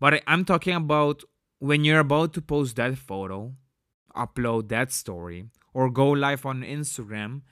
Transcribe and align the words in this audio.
But 0.00 0.22
I'm 0.26 0.44
talking 0.44 0.74
about 0.74 1.24
when 1.58 1.84
you're 1.84 2.00
about 2.00 2.32
to 2.34 2.42
post 2.42 2.76
that 2.76 2.96
photo, 2.96 3.54
upload 4.16 4.68
that 4.68 4.92
story, 4.92 5.46
or 5.74 5.90
go 5.90 6.10
live 6.10 6.46
on 6.46 6.62
Instagram, 6.62 7.42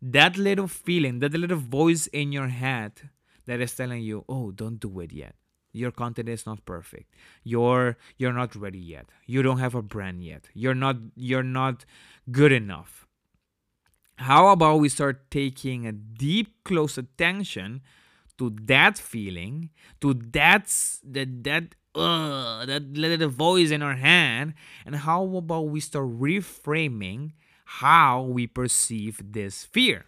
that 0.00 0.36
little 0.36 0.66
feeling, 0.68 1.18
that 1.20 1.32
little 1.32 1.58
voice 1.58 2.06
in 2.08 2.32
your 2.32 2.48
head 2.48 3.10
that 3.46 3.60
is 3.60 3.74
telling 3.74 4.02
you, 4.02 4.24
oh, 4.28 4.50
don't 4.50 4.80
do 4.80 5.00
it 5.00 5.12
yet. 5.12 5.34
Your 5.72 5.92
content 5.92 6.28
is 6.28 6.46
not 6.46 6.64
perfect. 6.64 7.14
You're 7.44 7.96
you're 8.16 8.32
not 8.32 8.56
ready 8.56 8.78
yet. 8.78 9.06
You 9.26 9.42
don't 9.42 9.58
have 9.58 9.74
a 9.76 9.82
brand 9.82 10.24
yet. 10.24 10.48
You're 10.52 10.74
not 10.74 10.96
you're 11.14 11.44
not 11.44 11.84
good 12.32 12.50
enough. 12.50 13.06
How 14.16 14.48
about 14.48 14.80
we 14.80 14.88
start 14.88 15.30
taking 15.30 15.86
a 15.86 15.92
deep 15.92 16.64
close 16.64 16.98
attention 16.98 17.82
to 18.38 18.50
that 18.64 18.98
feeling, 18.98 19.70
to 20.00 20.14
that 20.32 20.66
that 21.04 21.44
that 21.44 21.74
uh, 21.94 22.64
that 22.66 22.92
little 22.92 23.28
voice 23.28 23.70
in 23.70 23.82
our 23.82 23.96
head, 23.96 24.54
and 24.86 24.96
how 24.96 25.24
about 25.36 25.68
we 25.68 25.80
start 25.80 26.06
reframing 26.06 27.32
how 27.64 28.22
we 28.22 28.46
perceive 28.46 29.20
this 29.32 29.64
fear? 29.64 30.06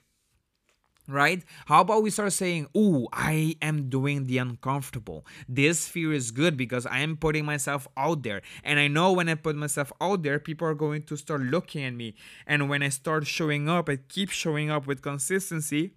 right? 1.09 1.43
How 1.67 1.81
about 1.81 2.03
we 2.03 2.11
start 2.11 2.33
saying, 2.33 2.69
"Ooh, 2.77 3.09
I 3.13 3.57
am 3.61 3.89
doing 3.89 4.25
the 4.27 4.39
uncomfortable. 4.39 5.27
This 5.49 5.89
fear 5.89 6.13
is 6.13 6.31
good 6.31 6.57
because 6.57 6.87
I 6.87 7.01
am 7.01 7.17
putting 7.17 7.45
myself 7.45 7.89
out 7.97 8.23
there. 8.23 8.43
And 8.63 8.79
I 8.79 8.89
know 8.89 9.13
when 9.13 9.29
I 9.29 9.35
put 9.35 9.57
myself 9.57 9.93
out 10.01 10.23
there, 10.23 10.39
people 10.39 10.67
are 10.69 10.75
going 10.75 11.03
to 11.05 11.17
start 11.17 11.43
looking 11.43 11.85
at 11.85 11.95
me. 11.95 12.15
And 12.47 12.69
when 12.69 12.83
I 12.83 12.89
start 12.89 13.27
showing 13.27 13.69
up, 13.69 13.89
I 13.89 13.97
keep 13.97 14.31
showing 14.31 14.71
up 14.71 14.87
with 14.87 15.03
consistency, 15.03 15.95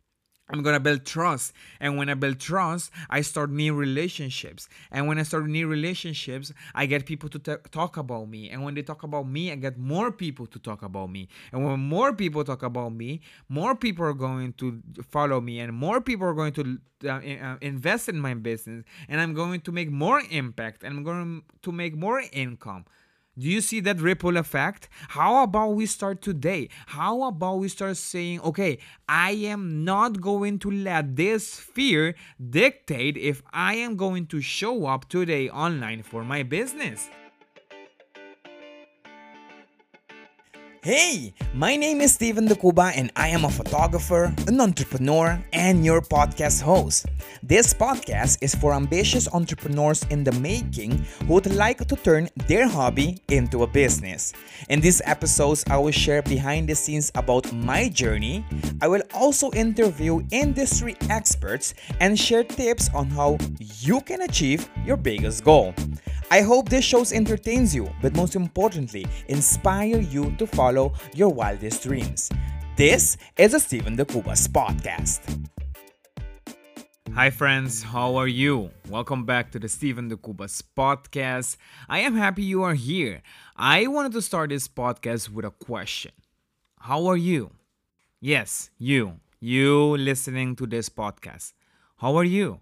I'm 0.50 0.62
gonna 0.62 0.80
build 0.80 1.06
trust. 1.06 1.54
And 1.80 1.98
when 1.98 2.08
I 2.10 2.14
build 2.14 2.40
trust, 2.40 2.92
I 3.10 3.22
start 3.22 3.50
new 3.50 3.74
relationships. 3.74 4.70
And 4.92 5.08
when 5.08 5.18
I 5.18 5.24
start 5.24 5.48
new 5.48 5.68
relationships, 5.68 6.54
I 6.76 6.86
get 6.86 7.06
people 7.06 7.30
to 7.30 7.40
t- 7.40 7.70
talk 7.72 7.98
about 7.98 8.30
me. 8.30 8.50
And 8.52 8.64
when 8.64 8.76
they 8.76 8.84
talk 8.84 9.02
about 9.02 9.28
me, 9.28 9.52
I 9.52 9.56
get 9.56 9.78
more 9.78 10.12
people 10.12 10.46
to 10.48 10.60
talk 10.60 10.84
about 10.84 11.10
me. 11.10 11.30
And 11.52 11.66
when 11.66 11.80
more 11.80 12.14
people 12.14 12.44
talk 12.44 12.62
about 12.62 12.94
me, 12.94 13.22
more 13.50 13.76
people 13.76 14.06
are 14.06 14.14
going 14.14 14.54
to 14.54 14.82
follow 15.10 15.42
me, 15.42 15.60
and 15.60 15.74
more 15.74 16.00
people 16.00 16.28
are 16.28 16.34
going 16.34 16.54
to 16.54 16.78
uh, 17.06 17.10
uh 17.10 17.58
invest 17.62 18.08
in 18.08 18.20
my 18.20 18.36
business. 18.36 18.84
And 19.10 19.20
I'm 19.20 19.34
going 19.34 19.62
to 19.62 19.72
make 19.72 19.90
more 19.90 20.22
impact, 20.30 20.84
and 20.84 20.98
I'm 20.98 21.04
going 21.04 21.44
to 21.64 21.72
make 21.72 21.96
more 21.96 22.22
income. 22.32 22.86
Do 23.38 23.50
you 23.50 23.60
see 23.60 23.82
that 23.82 24.00
ripple 24.00 24.38
effect? 24.38 24.88
How 25.10 25.44
about 25.44 25.76
we 25.76 25.88
start 25.88 26.22
today? 26.22 26.70
How 26.86 27.24
about 27.24 27.60
we 27.60 27.68
start 27.68 27.98
saying, 27.98 28.40
okay, 28.40 28.78
I 29.10 29.32
am 29.32 29.84
not 29.84 30.22
going 30.22 30.58
to 30.60 30.72
let 30.72 31.18
this 31.18 31.60
fear 31.60 32.16
dictate 32.50 33.18
if 33.18 33.44
I 33.52 33.76
am 33.76 33.98
going 33.98 34.28
to 34.28 34.40
show 34.40 34.86
up 34.86 35.10
today 35.10 35.50
online 35.50 36.02
for 36.04 36.24
my 36.24 36.44
business? 36.44 37.10
Hey, 40.86 41.34
my 41.56 41.76
name 41.76 42.00
is 42.00 42.14
Steven 42.14 42.46
Decuba 42.46 42.92
and 42.94 43.12
I 43.16 43.30
am 43.30 43.44
a 43.44 43.50
photographer, 43.50 44.32
an 44.46 44.62
entrepreneur, 44.62 45.44
and 45.52 45.84
your 45.84 46.00
podcast 46.00 46.62
host. 46.62 47.08
This 47.42 47.74
podcast 47.74 48.38
is 48.44 48.54
for 48.54 48.72
ambitious 48.72 49.28
entrepreneurs 49.34 50.06
in 50.12 50.24
the 50.24 50.32
making 50.34 51.04
who 51.26 51.34
would 51.34 51.52
like 51.56 51.80
to 51.88 51.96
turn 51.96 52.30
their 52.48 52.68
hobby 52.68 53.18
into 53.30 53.64
a 53.64 53.68
business. 53.68 54.32
In 54.70 54.80
these 54.80 55.02
episodes, 55.06 55.66
I 55.72 55.78
will 55.78 55.90
share 55.90 56.22
behind 56.22 56.70
the 56.70 56.76
scenes 56.76 57.12
about 57.16 57.52
my 57.52 57.90
journey. 57.90 58.46
I 58.80 58.88
will 58.88 59.02
also 59.12 59.50
interview 59.54 60.22
industry 60.30 60.98
experts 61.10 61.74
and 62.00 62.14
share 62.14 62.44
tips 62.44 62.92
on 62.94 63.08
how 63.08 63.40
you 63.58 64.02
can 64.02 64.22
achieve 64.22 64.70
your 64.86 64.98
biggest 64.98 65.44
goal. 65.44 65.74
I 66.32 66.42
hope 66.42 66.70
this 66.70 66.84
show 66.84 67.04
entertains 67.14 67.76
you, 67.76 67.88
but 68.02 68.16
most 68.16 68.36
importantly, 68.36 69.06
inspire 69.28 70.00
you 70.00 70.32
to 70.38 70.48
follow 70.48 70.75
your 70.76 71.30
wildest 71.30 71.84
dreams. 71.84 72.30
This 72.76 73.16
is 73.38 73.54
a 73.54 73.60
Steven 73.60 73.96
Decuba's 73.96 74.46
podcast. 74.48 75.22
Hi 77.14 77.30
friends, 77.30 77.82
how 77.82 78.18
are 78.18 78.28
you? 78.28 78.72
Welcome 78.90 79.24
back 79.24 79.52
to 79.52 79.60
the 79.60 79.70
Steven 79.70 80.10
Decuba's 80.10 80.62
podcast. 80.76 81.56
I 81.88 82.00
am 82.00 82.18
happy 82.18 82.44
you 82.44 82.64
are 82.64 82.74
here. 82.74 83.22
I 83.56 83.88
wanted 83.88 84.12
to 84.12 84.22
start 84.22 84.50
this 84.50 84.68
podcast 84.68 85.30
with 85.30 85.46
a 85.46 85.52
question. 85.52 86.12
How 86.78 87.06
are 87.06 87.16
you? 87.16 87.52
Yes, 88.20 88.70
you. 88.78 89.22
You 89.40 89.96
listening 89.96 90.58
to 90.58 90.68
this 90.68 90.90
podcast. 90.90 91.54
How 91.98 92.18
are 92.18 92.26
you? 92.26 92.60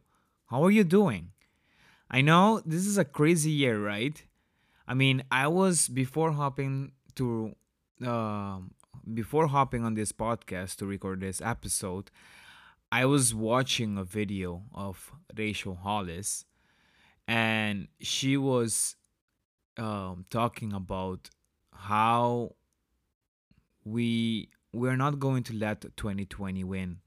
How 0.52 0.64
are 0.64 0.72
you 0.72 0.84
doing? 0.84 1.32
I 2.12 2.22
know 2.22 2.62
this 2.64 2.86
is 2.86 3.00
a 3.00 3.06
crazy 3.06 3.50
year, 3.50 3.84
right? 3.84 4.24
I 4.88 4.94
mean, 4.94 5.24
I 5.32 5.48
was 5.48 5.88
before 5.88 6.34
hopping 6.34 6.92
to 7.16 7.56
uh, 8.06 8.60
before 9.14 9.48
hopping 9.48 9.84
on 9.84 9.94
this 9.94 10.12
podcast 10.12 10.78
to 10.78 10.86
record 10.86 11.22
this 11.22 11.42
episode, 11.42 12.10
I 12.92 13.06
was 13.06 13.34
watching 13.34 13.98
a 13.98 14.04
video 14.04 14.64
of 14.74 15.12
Rachel 15.36 15.76
Hollis, 15.76 16.46
and 17.28 17.88
she 18.00 18.38
was 18.38 18.96
um, 19.78 20.26
talking 20.30 20.74
about 20.74 21.30
how 21.74 22.56
we 23.84 24.50
we're 24.72 24.98
not 24.98 25.20
going 25.20 25.44
to 25.44 25.54
let 25.54 25.82
2020 25.82 26.64
win. 26.64 26.98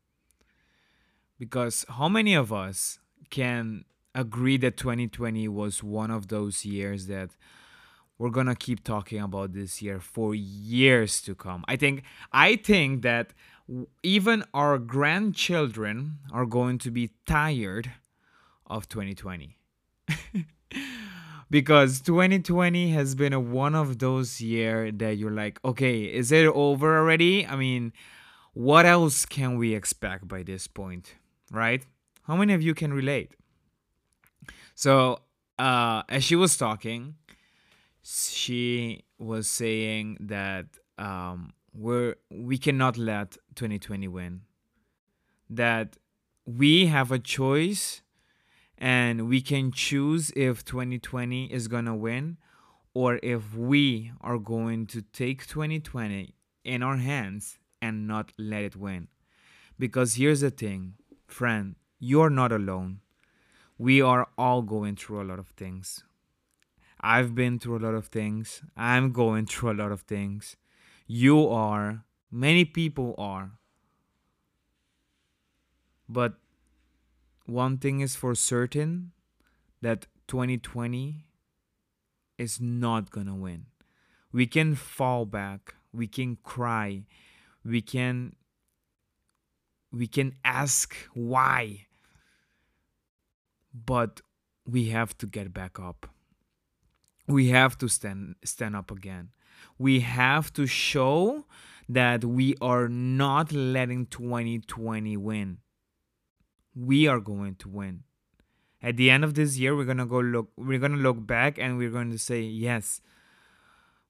Because 1.39 1.85
how 1.89 2.09
many 2.09 2.35
of 2.35 2.53
us 2.53 2.99
can 3.31 3.85
agree 4.15 4.57
that 4.57 4.77
2020 4.77 5.49
was 5.49 5.83
one 5.83 6.11
of 6.11 6.29
those 6.29 6.65
years 6.65 7.07
that 7.07 7.31
we're 8.19 8.31
gonna 8.31 8.57
keep 8.57 8.83
talking 8.83 9.21
about 9.21 9.53
this 9.53 9.83
year 9.83 10.01
for 10.01 10.35
years 10.35 11.21
to 11.23 11.35
come. 11.35 11.65
I 11.69 11.77
think 11.77 12.03
I 12.33 12.57
think 12.57 13.03
that 13.03 13.33
even 14.03 14.45
our 14.55 14.79
grandchildren 14.79 16.19
are 16.33 16.47
going 16.47 16.79
to 16.79 16.91
be 16.91 17.11
tired 17.27 17.91
of 18.67 18.89
2020. 18.89 19.57
because 21.51 22.01
2020 22.01 22.91
has 22.91 23.15
been 23.15 23.33
a 23.33 23.41
one 23.41 23.75
of 23.75 23.99
those 23.99 24.41
year 24.41 24.91
that 24.93 25.17
you're 25.17 25.31
like, 25.31 25.59
okay, 25.65 26.05
is 26.05 26.33
it 26.33 26.47
over 26.47 26.99
already? 26.99 27.47
I 27.47 27.57
mean, 27.57 27.93
what 28.53 28.87
else 28.87 29.27
can 29.27 29.59
we 29.59 29.75
expect 29.75 30.27
by 30.27 30.43
this 30.43 30.67
point, 30.67 31.15
right? 31.51 31.85
How 32.25 32.37
many 32.37 32.55
of 32.55 32.63
you 32.63 32.75
can 32.75 32.93
relate? 32.93 33.33
So, 34.75 35.21
uh, 35.59 36.03
as 36.09 36.25
she 36.25 36.37
was 36.37 36.57
talking, 36.57 37.15
she 38.07 39.05
was 39.19 39.49
saying 39.49 40.19
that 40.21 40.67
um, 40.99 41.53
we're 41.75 42.15
we 42.31 42.59
cannot 42.59 42.97
let 42.97 43.37
2020 43.55 44.09
win. 44.09 44.43
That 45.51 45.97
we 46.45 46.87
have 46.87 47.11
a 47.11 47.19
choice, 47.19 48.03
and 48.79 49.29
we 49.29 49.41
can 49.41 49.73
choose 49.73 50.31
if 50.37 50.65
2020 50.65 51.53
is 51.53 51.69
gonna 51.69 51.97
win, 51.97 52.37
or 52.95 53.19
if 53.23 53.55
we 53.55 54.13
are 54.21 54.39
going 54.39 54.87
to 54.87 55.03
take 55.03 55.47
2020 55.47 56.35
in 56.65 56.83
our 56.83 56.97
hands 56.97 57.59
and 57.83 58.07
not 58.07 58.33
let 58.39 58.63
it 58.63 58.77
win. 58.77 59.09
Because 59.79 60.15
here's 60.15 60.41
the 60.41 60.51
thing, 60.51 60.95
friend, 61.27 61.77
you're 61.99 62.31
not 62.31 62.53
alone 62.53 63.01
we 63.79 64.01
are 64.01 64.29
all 64.39 64.63
going 64.63 64.97
through 64.97 65.23
a 65.23 65.25
lot 65.25 65.39
of 65.39 65.49
things. 65.49 66.03
I've 67.07 67.37
been 67.37 67.61
through 67.61 67.79
a 67.79 67.85
lot 67.87 67.95
of 67.95 68.09
things. 68.09 68.63
I'm 68.77 69.13
going 69.13 69.47
through 69.47 69.71
a 69.71 69.79
lot 69.81 69.93
of 69.93 70.01
things. 70.01 70.57
You 71.07 71.49
are. 71.49 72.05
Many 72.33 72.65
people 72.65 73.15
are. 73.17 73.53
But 76.09 76.35
one 77.45 77.79
thing 77.79 78.01
is 78.01 78.17
for 78.17 78.35
certain 78.35 79.13
that 79.83 80.09
2020 80.27 81.25
is 82.39 82.61
not 82.61 83.11
going 83.13 83.29
to 83.29 83.35
win. 83.35 83.67
We 84.33 84.49
can 84.49 84.75
fall 84.75 85.27
back. 85.27 85.77
We 85.93 86.09
can 86.09 86.39
cry. 86.43 87.05
We 87.65 87.83
can 87.83 88.35
we 89.93 90.09
can 90.09 90.35
ask 90.45 90.97
why 91.15 91.87
but 93.73 94.21
we 94.67 94.89
have 94.89 95.17
to 95.19 95.27
get 95.27 95.55
back 95.55 95.79
up 95.79 96.09
we 97.27 97.49
have 97.49 97.77
to 97.79 97.89
stand 97.89 98.37
stand 98.45 98.77
up 98.77 98.91
again. 98.91 99.31
We 99.79 100.01
have 100.01 100.53
to 100.55 100.67
show 100.67 101.45
that 101.89 102.25
we 102.25 102.55
are 102.61 102.89
not 102.89 103.53
letting 103.53 104.07
2020 104.07 105.17
win. 105.17 105.59
We 106.75 107.07
are 107.07 107.21
going 107.21 107.57
to 107.57 107.69
win. 107.69 108.03
At 108.83 108.97
the 108.97 109.11
end 109.11 109.25
of 109.25 109.35
this 109.35 109.59
year 109.59 109.75
we're 109.75 109.85
going 109.85 109.97
to 109.99 110.07
go 110.07 110.21
look 110.21 110.51
we're 110.57 110.79
to 110.79 110.89
look 110.89 111.27
back 111.27 111.59
and 111.59 111.77
we're 111.79 111.91
going 111.91 112.11
to 112.11 112.19
say 112.19 112.41
yes 112.41 113.01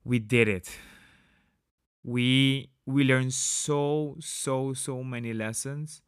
we 0.04 0.18
did 0.18 0.48
it. 0.48 0.78
We 2.04 2.70
we 2.84 3.04
learned 3.04 3.32
so 3.34 4.16
so 4.20 4.72
so 4.72 5.02
many 5.02 5.32
lessons 5.32 6.02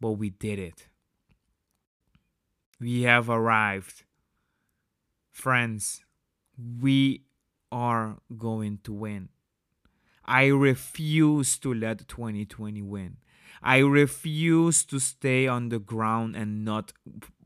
but 0.00 0.12
we 0.12 0.30
did 0.30 0.58
it. 0.58 0.88
We 2.80 3.02
have 3.02 3.28
arrived. 3.28 4.04
Friends, 5.30 6.02
we 6.80 7.24
are 7.70 8.18
going 8.36 8.78
to 8.84 8.92
win. 8.92 9.28
I 10.24 10.46
refuse 10.46 11.58
to 11.58 11.72
let 11.74 12.06
2020 12.08 12.82
win. 12.82 13.16
I 13.62 13.78
refuse 13.78 14.84
to 14.84 14.98
stay 14.98 15.46
on 15.46 15.68
the 15.68 15.78
ground 15.78 16.36
and 16.36 16.64
not 16.64 16.92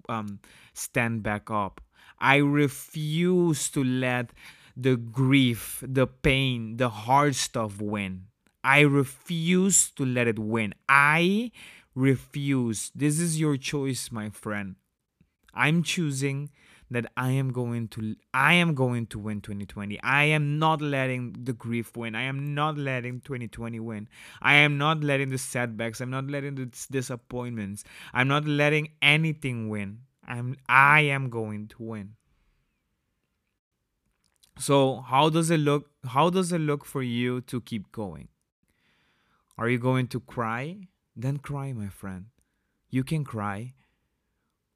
um, 0.09 0.41
stand 0.73 1.23
back 1.23 1.51
up. 1.51 1.81
I 2.19 2.37
refuse 2.37 3.69
to 3.71 3.83
let 3.83 4.31
the 4.77 4.97
grief, 4.97 5.83
the 5.87 6.07
pain, 6.07 6.77
the 6.77 6.89
hard 6.89 7.35
stuff 7.35 7.81
win. 7.81 8.27
I 8.63 8.81
refuse 8.81 9.91
to 9.93 10.05
let 10.05 10.27
it 10.27 10.39
win. 10.39 10.75
I 10.89 11.53
refuse. 11.95 12.91
This 12.95 13.19
is 13.21 13.39
your 13.39 13.57
choice, 13.57 14.11
my 14.11 14.31
friend. 14.31 14.77
I'm 15.53 15.83
choosing 15.83 16.51
that 16.91 17.07
I 17.17 17.31
am 17.31 17.53
going 17.53 17.89
to 17.89 18.17
I 18.33 18.55
am 18.55 18.75
going 18.75 19.07
to 19.09 19.19
win 19.19 19.41
2020. 19.41 20.01
I 20.03 20.25
am 20.25 20.59
not 20.59 20.81
letting 20.81 21.35
the 21.45 21.53
grief 21.53 21.97
win. 21.97 22.15
I 22.15 22.23
am 22.23 22.55
not 22.55 22.77
letting 22.77 23.21
2020 23.21 23.81
win. 23.81 24.09
I 24.43 24.55
am 24.55 24.79
not 24.79 25.03
letting 25.03 25.31
the 25.31 25.39
setbacks. 25.39 26.01
I'm 26.01 26.11
not 26.11 26.27
letting 26.29 26.55
the 26.55 26.67
disappointments. 26.91 27.85
I'm 28.13 28.29
not 28.29 28.47
letting 28.47 28.91
anything 29.01 29.69
win. 29.69 30.01
I'm 30.27 30.57
I 30.69 31.01
am 31.03 31.31
going 31.31 31.69
to 31.69 31.83
win. 31.83 32.17
So, 34.57 35.01
how 35.01 35.31
does 35.31 35.51
it 35.51 35.59
look 35.59 35.91
how 36.07 36.31
does 36.31 36.53
it 36.53 36.61
look 36.61 36.85
for 36.85 37.03
you 37.03 37.41
to 37.43 37.61
keep 37.61 37.91
going? 37.93 38.29
Are 39.57 39.69
you 39.69 39.79
going 39.79 40.09
to 40.09 40.21
cry? 40.21 40.89
Then 41.17 41.39
cry, 41.39 41.73
my 41.73 41.89
friend. 41.89 42.27
You 42.91 43.05
can 43.05 43.25
cry. 43.25 43.75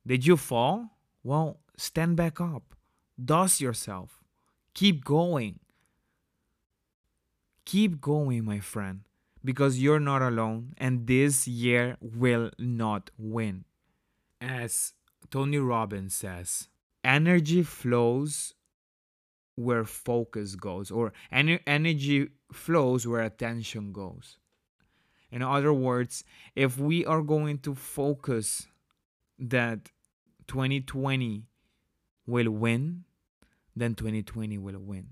Did 0.06 0.26
you 0.26 0.36
fall? 0.36 0.98
Well, 1.22 1.60
stand 1.78 2.16
back 2.16 2.40
up. 2.40 2.74
Dust 3.22 3.60
yourself. 3.60 4.22
Keep 4.74 5.04
going. 5.04 5.60
Keep 7.64 8.00
going, 8.00 8.44
my 8.44 8.60
friend, 8.60 9.00
because 9.44 9.80
you're 9.80 10.00
not 10.00 10.22
alone 10.22 10.74
and 10.78 11.06
this 11.06 11.46
year 11.46 11.96
will 12.00 12.50
not 12.58 13.10
win. 13.18 13.64
As 14.40 14.92
Tony 15.30 15.58
Robbins 15.58 16.14
says, 16.14 16.68
energy 17.04 17.62
flows 17.62 18.54
where 19.56 19.84
focus 19.84 20.54
goes, 20.54 20.90
or 20.90 21.12
ener- 21.32 21.60
energy 21.66 22.28
flows 22.52 23.06
where 23.06 23.22
attention 23.22 23.92
goes. 23.92 24.38
In 25.30 25.42
other 25.42 25.72
words, 25.72 26.24
if 26.54 26.78
we 26.78 27.04
are 27.04 27.22
going 27.22 27.58
to 27.58 27.74
focus 27.74 28.68
that 29.38 29.90
2020 30.46 31.42
will 32.28 32.50
win, 32.50 33.04
then 33.74 33.94
2020 33.94 34.58
will 34.58 34.78
win. 34.78 35.08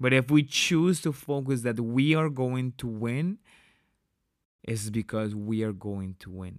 But 0.00 0.12
if 0.12 0.30
we 0.30 0.42
choose 0.42 1.00
to 1.02 1.12
focus 1.12 1.62
that 1.62 1.80
we 1.80 2.14
are 2.14 2.28
going 2.28 2.74
to 2.78 2.86
win, 2.86 3.38
it's 4.62 4.90
because 4.90 5.34
we 5.34 5.62
are 5.62 5.72
going 5.72 6.16
to 6.20 6.30
win. 6.30 6.58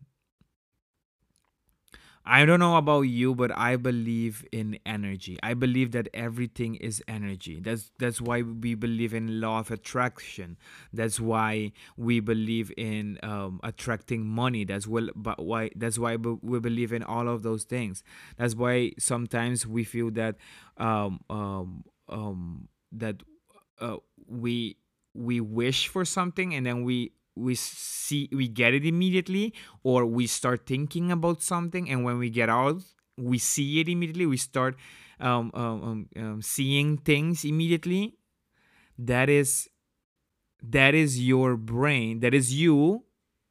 I 2.27 2.43
don't 2.45 2.59
know 2.59 2.75
about 2.77 3.01
you, 3.01 3.35
but 3.35 3.55
I 3.55 3.75
believe 3.75 4.43
in 4.51 4.79
energy. 4.83 5.37
I 5.43 5.53
believe 5.53 5.91
that 5.91 6.07
everything 6.11 6.73
is 6.75 7.03
energy. 7.07 7.59
That's 7.61 7.91
that's 7.99 8.19
why 8.19 8.41
we 8.41 8.73
believe 8.73 9.13
in 9.13 9.39
law 9.39 9.59
of 9.59 9.69
attraction. 9.69 10.57
That's 10.91 11.19
why 11.19 11.71
we 11.97 12.19
believe 12.21 12.71
in 12.77 13.19
um, 13.21 13.59
attracting 13.63 14.25
money. 14.25 14.63
That's 14.65 14.87
well, 14.87 15.09
but 15.15 15.45
why 15.45 15.69
that's 15.75 15.99
why 15.99 16.15
we 16.15 16.59
believe 16.59 16.93
in 16.93 17.03
all 17.03 17.27
of 17.27 17.43
those 17.43 17.63
things. 17.63 18.03
That's 18.37 18.55
why 18.55 18.93
sometimes 18.97 19.67
we 19.67 19.83
feel 19.83 20.09
that 20.11 20.35
um, 20.77 21.19
um, 21.29 21.83
um, 22.09 22.69
that 22.91 23.21
uh, 23.79 23.97
we 24.27 24.77
we 25.13 25.39
wish 25.41 25.87
for 25.87 26.05
something 26.05 26.53
and 26.55 26.65
then 26.65 26.83
we 26.83 27.11
we 27.35 27.55
see 27.55 28.29
we 28.31 28.47
get 28.47 28.73
it 28.73 28.85
immediately 28.85 29.53
or 29.83 30.05
we 30.05 30.27
start 30.27 30.65
thinking 30.65 31.11
about 31.11 31.41
something 31.41 31.89
and 31.89 32.03
when 32.03 32.17
we 32.17 32.29
get 32.29 32.49
out 32.49 32.81
we 33.17 33.37
see 33.37 33.79
it 33.79 33.89
immediately 33.89 34.25
we 34.25 34.37
start 34.37 34.75
um, 35.19 35.51
um, 35.53 35.83
um, 35.83 36.09
um, 36.17 36.41
seeing 36.41 36.97
things 36.97 37.45
immediately 37.45 38.17
that 38.97 39.29
is 39.29 39.69
that 40.61 40.93
is 40.93 41.21
your 41.21 41.55
brain 41.55 42.19
that 42.19 42.33
is 42.33 42.53
you 42.53 43.03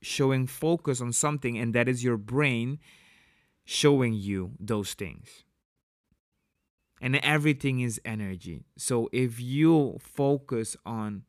showing 0.03 0.47
focus 0.47 1.01
on 1.01 1.13
something 1.13 1.59
and 1.59 1.75
that 1.75 1.89
is 1.89 2.05
your 2.05 2.17
brain 2.17 2.79
showing 3.65 4.13
you 4.13 4.53
those 4.61 4.95
things. 4.95 5.45
And 7.01 7.17
everything 7.17 7.81
is 7.81 8.01
energy. 8.05 8.65
So 8.79 9.09
if 9.13 9.41
you 9.41 9.99
focus 10.01 10.77
on 10.87 11.25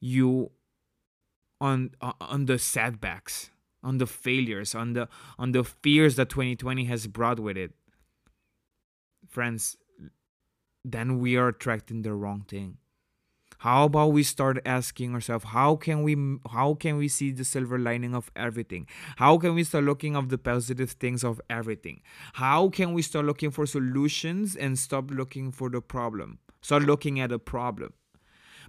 you 0.00 0.52
on 1.60 1.90
uh, 2.00 2.12
on 2.20 2.46
the 2.46 2.58
setbacks, 2.58 3.50
on 3.82 3.98
the 3.98 4.06
failures, 4.06 4.74
on 4.74 4.92
the 4.92 5.08
on 5.38 5.52
the 5.52 5.64
fears 5.64 6.16
that 6.16 6.28
2020 6.28 6.84
has 6.84 7.06
brought 7.06 7.40
with 7.40 7.56
it. 7.56 7.72
Friends, 9.28 9.76
then 10.84 11.18
we 11.18 11.36
are 11.36 11.48
attracting 11.48 12.02
the 12.02 12.14
wrong 12.14 12.44
thing. 12.48 12.78
How 13.58 13.86
about 13.86 14.12
we 14.12 14.22
start 14.22 14.60
asking 14.64 15.14
ourselves 15.14 15.46
how 15.46 15.74
can 15.74 16.04
we 16.04 16.16
how 16.50 16.74
can 16.74 16.96
we 16.96 17.08
see 17.08 17.32
the 17.32 17.44
silver 17.44 17.76
lining 17.76 18.14
of 18.14 18.30
everything? 18.36 18.86
How 19.16 19.36
can 19.36 19.54
we 19.54 19.64
start 19.64 19.82
looking 19.84 20.14
of 20.14 20.28
the 20.28 20.38
positive 20.38 20.92
things 20.92 21.24
of 21.24 21.40
everything? 21.50 22.02
How 22.34 22.68
can 22.68 22.92
we 22.92 23.02
start 23.02 23.24
looking 23.24 23.50
for 23.50 23.66
solutions 23.66 24.54
and 24.54 24.78
stop 24.78 25.10
looking 25.10 25.50
for 25.50 25.68
the 25.70 25.80
problem? 25.80 26.38
Start 26.60 26.84
looking 26.84 27.18
at 27.18 27.30
the 27.30 27.40
problem. 27.40 27.94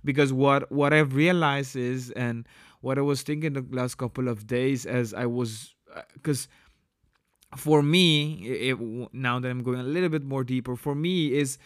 Because 0.03 0.33
what 0.33 0.71
what 0.71 0.91
I've 0.91 1.13
realized 1.13 1.75
is 1.75 2.09
and 2.11 2.47
what 2.81 2.97
I 2.97 3.01
was 3.01 3.21
thinking 3.21 3.53
the 3.53 3.65
last 3.69 3.95
couple 3.95 4.27
of 4.27 4.47
days 4.47 4.85
as 4.85 5.13
I 5.13 5.25
was 5.25 5.75
because 6.13 6.47
uh, 7.53 7.57
for 7.57 7.81
me 7.81 8.33
it, 8.47 8.77
now 9.13 9.39
that 9.39 9.49
I'm 9.49 9.63
going 9.63 9.79
a 9.79 9.83
little 9.83 10.09
bit 10.09 10.23
more 10.23 10.43
deeper 10.43 10.75
for 10.75 10.95
me 10.95 11.33
is 11.33 11.57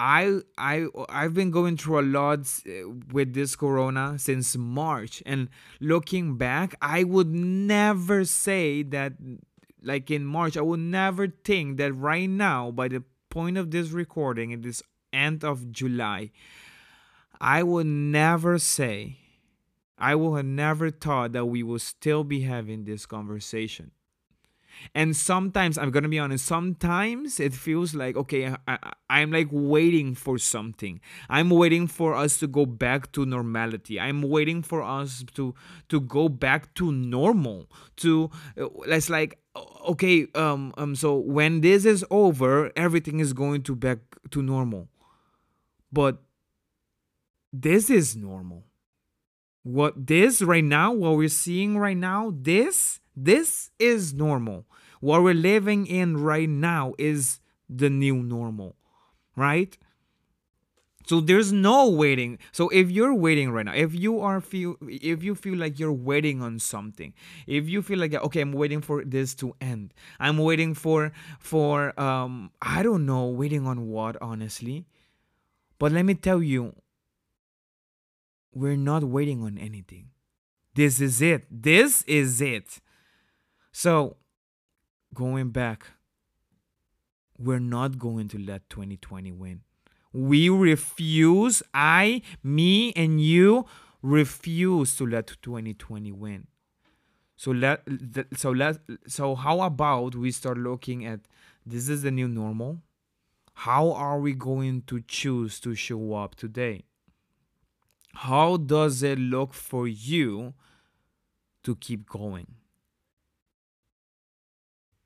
I 0.00 0.40
I 0.58 0.86
I've 1.08 1.32
been 1.32 1.50
going 1.52 1.76
through 1.76 2.00
a 2.00 2.02
lot 2.02 2.40
uh, 2.66 2.90
with 3.12 3.34
this 3.34 3.54
corona 3.54 4.18
since 4.18 4.56
March. 4.56 5.22
And 5.24 5.48
looking 5.80 6.36
back 6.36 6.74
I 6.82 7.04
would 7.04 7.32
never 7.32 8.24
say 8.24 8.82
that 8.82 9.12
like 9.82 10.10
in 10.10 10.24
March 10.24 10.56
I 10.56 10.60
would 10.62 10.80
never 10.80 11.28
think 11.28 11.76
that 11.78 11.92
right 11.92 12.28
now 12.28 12.70
by 12.70 12.88
the 12.88 13.04
point 13.30 13.56
of 13.56 13.70
this 13.70 13.90
recording 13.90 14.52
at 14.52 14.62
this 14.62 14.82
end 15.12 15.44
of 15.44 15.72
July 15.72 16.30
I 17.40 17.62
would 17.62 17.86
never 17.86 18.58
say 18.58 19.21
I 20.02 20.16
would 20.16 20.36
have 20.36 20.44
never 20.44 20.90
thought 20.90 21.32
that 21.32 21.46
we 21.46 21.62
would 21.62 21.80
still 21.80 22.24
be 22.24 22.40
having 22.40 22.84
this 22.84 23.06
conversation. 23.06 23.92
And 24.96 25.14
sometimes, 25.14 25.78
I'm 25.78 25.92
gonna 25.92 26.08
be 26.08 26.18
honest, 26.18 26.44
sometimes 26.44 27.38
it 27.38 27.52
feels 27.52 27.94
like, 27.94 28.16
okay, 28.16 28.52
I, 28.66 28.78
am 29.10 29.30
like 29.30 29.46
waiting 29.52 30.16
for 30.16 30.38
something. 30.38 31.00
I'm 31.28 31.50
waiting 31.50 31.86
for 31.86 32.16
us 32.16 32.38
to 32.38 32.48
go 32.48 32.66
back 32.66 33.12
to 33.12 33.24
normality. 33.24 34.00
I'm 34.00 34.22
waiting 34.22 34.62
for 34.62 34.82
us 34.82 35.24
to 35.34 35.54
to 35.88 36.00
go 36.00 36.28
back 36.28 36.74
to 36.74 36.90
normal. 36.90 37.70
To 37.98 38.30
it's 38.56 39.08
like, 39.08 39.38
okay, 39.88 40.26
um, 40.34 40.74
um, 40.78 40.96
so 40.96 41.14
when 41.14 41.60
this 41.60 41.84
is 41.84 42.04
over, 42.10 42.72
everything 42.74 43.20
is 43.20 43.32
going 43.32 43.62
to 43.64 43.76
back 43.76 43.98
to 44.30 44.42
normal. 44.42 44.88
But 45.92 46.22
this 47.52 47.88
is 47.88 48.16
normal 48.16 48.64
what 49.62 50.06
this 50.06 50.42
right 50.42 50.64
now 50.64 50.92
what 50.92 51.16
we're 51.16 51.28
seeing 51.28 51.78
right 51.78 51.96
now 51.96 52.32
this 52.34 53.00
this 53.14 53.70
is 53.78 54.14
normal. 54.14 54.64
What 55.00 55.22
we're 55.22 55.34
living 55.34 55.86
in 55.86 56.16
right 56.16 56.48
now 56.48 56.94
is 56.98 57.40
the 57.68 57.90
new 57.90 58.22
normal 58.22 58.76
right? 59.36 59.76
So 61.04 61.20
there's 61.20 61.52
no 61.52 61.88
waiting. 61.88 62.38
So 62.52 62.68
if 62.68 62.90
you're 62.90 63.14
waiting 63.14 63.50
right 63.50 63.66
now 63.66 63.74
if 63.74 63.94
you 63.94 64.20
are 64.20 64.40
feel 64.40 64.76
if 64.82 65.22
you 65.22 65.34
feel 65.34 65.58
like 65.58 65.78
you're 65.78 65.92
waiting 65.92 66.40
on 66.40 66.58
something 66.58 67.12
if 67.46 67.68
you 67.68 67.82
feel 67.82 67.98
like 67.98 68.14
okay 68.14 68.40
i'm 68.40 68.52
waiting 68.52 68.80
for 68.80 69.04
this 69.04 69.34
to 69.36 69.54
end. 69.60 69.94
I'm 70.20 70.38
waiting 70.38 70.74
for 70.74 71.12
for 71.40 71.98
um 72.00 72.50
i 72.60 72.82
don't 72.82 73.04
know 73.04 73.26
waiting 73.26 73.66
on 73.66 73.88
what 73.88 74.16
honestly. 74.22 74.86
But 75.78 75.90
let 75.90 76.04
me 76.04 76.14
tell 76.14 76.42
you 76.42 76.74
we're 78.54 78.76
not 78.76 79.04
waiting 79.04 79.42
on 79.42 79.58
anything. 79.58 80.10
This 80.74 81.00
is 81.00 81.20
it. 81.20 81.46
This 81.50 82.02
is 82.04 82.40
it. 82.40 82.80
So, 83.72 84.16
going 85.14 85.50
back, 85.50 85.86
we're 87.38 87.58
not 87.58 87.98
going 87.98 88.28
to 88.28 88.38
let 88.38 88.68
2020 88.70 89.32
win. 89.32 89.60
We 90.12 90.48
refuse, 90.48 91.62
I, 91.72 92.22
me, 92.42 92.92
and 92.94 93.20
you 93.20 93.66
refuse 94.02 94.96
to 94.96 95.06
let 95.06 95.36
2020 95.42 96.12
win. 96.12 96.46
So 97.36 97.50
let 97.50 97.82
so 98.36 98.50
let 98.50 98.78
so 99.08 99.34
how 99.34 99.62
about 99.62 100.14
we 100.14 100.30
start 100.30 100.58
looking 100.58 101.04
at 101.04 101.20
this 101.66 101.88
is 101.88 102.02
the 102.02 102.12
new 102.12 102.28
normal. 102.28 102.82
How 103.54 103.92
are 103.92 104.20
we 104.20 104.32
going 104.32 104.82
to 104.82 105.00
choose 105.00 105.58
to 105.60 105.74
show 105.74 106.14
up 106.14 106.36
today? 106.36 106.84
How 108.14 108.56
does 108.56 109.02
it 109.02 109.18
look 109.18 109.54
for 109.54 109.88
you 109.88 110.54
to 111.64 111.76
keep 111.76 112.08
going? 112.08 112.46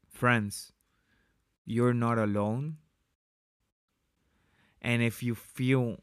Friends, 0.09 0.73
you're 1.65 1.95
not 1.95 2.19
alone. 2.19 2.77
And 4.81 5.03
if 5.03 5.23
you 5.23 5.35
feel 5.35 6.01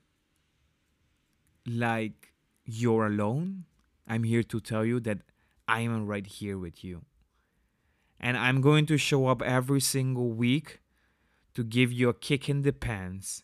like 1.66 2.34
you're 2.66 3.08
alone, 3.08 3.66
I'm 4.08 4.24
here 4.24 4.44
to 4.44 4.60
tell 4.60 4.86
you 4.86 5.00
that 5.02 5.20
I 5.68 5.82
am 5.82 6.06
right 6.06 6.28
here 6.28 6.58
with 6.58 6.84
you. 6.84 7.04
And 8.20 8.38
I'm 8.38 8.62
going 8.62 8.86
to 8.88 8.98
show 8.98 9.28
up 9.28 9.42
every 9.42 9.82
single 9.82 10.32
week 10.32 10.80
to 11.54 11.64
give 11.64 11.92
you 11.92 12.10
a 12.10 12.14
kick 12.14 12.50
in 12.50 12.62
the 12.62 12.74
pants, 12.74 13.44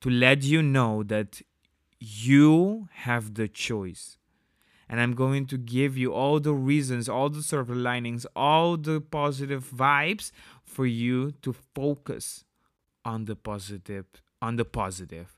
to 0.00 0.10
let 0.10 0.42
you 0.42 0.62
know 0.62 1.02
that 1.02 1.42
you 1.98 2.88
have 2.92 3.34
the 3.34 3.48
choice. 3.48 4.18
And 4.88 5.00
I'm 5.00 5.14
going 5.14 5.46
to 5.46 5.56
give 5.56 5.96
you 5.96 6.12
all 6.12 6.40
the 6.40 6.52
reasons, 6.52 7.08
all 7.08 7.30
the 7.30 7.42
silver 7.42 7.74
linings, 7.74 8.26
all 8.36 8.76
the 8.76 9.00
positive 9.00 9.64
vibes 9.64 10.30
for 10.62 10.84
you 10.84 11.32
to 11.42 11.54
focus 11.74 12.44
on 13.04 13.24
the 13.24 13.34
positive, 13.34 14.06
on 14.42 14.56
the 14.56 14.64
positive. 14.64 15.36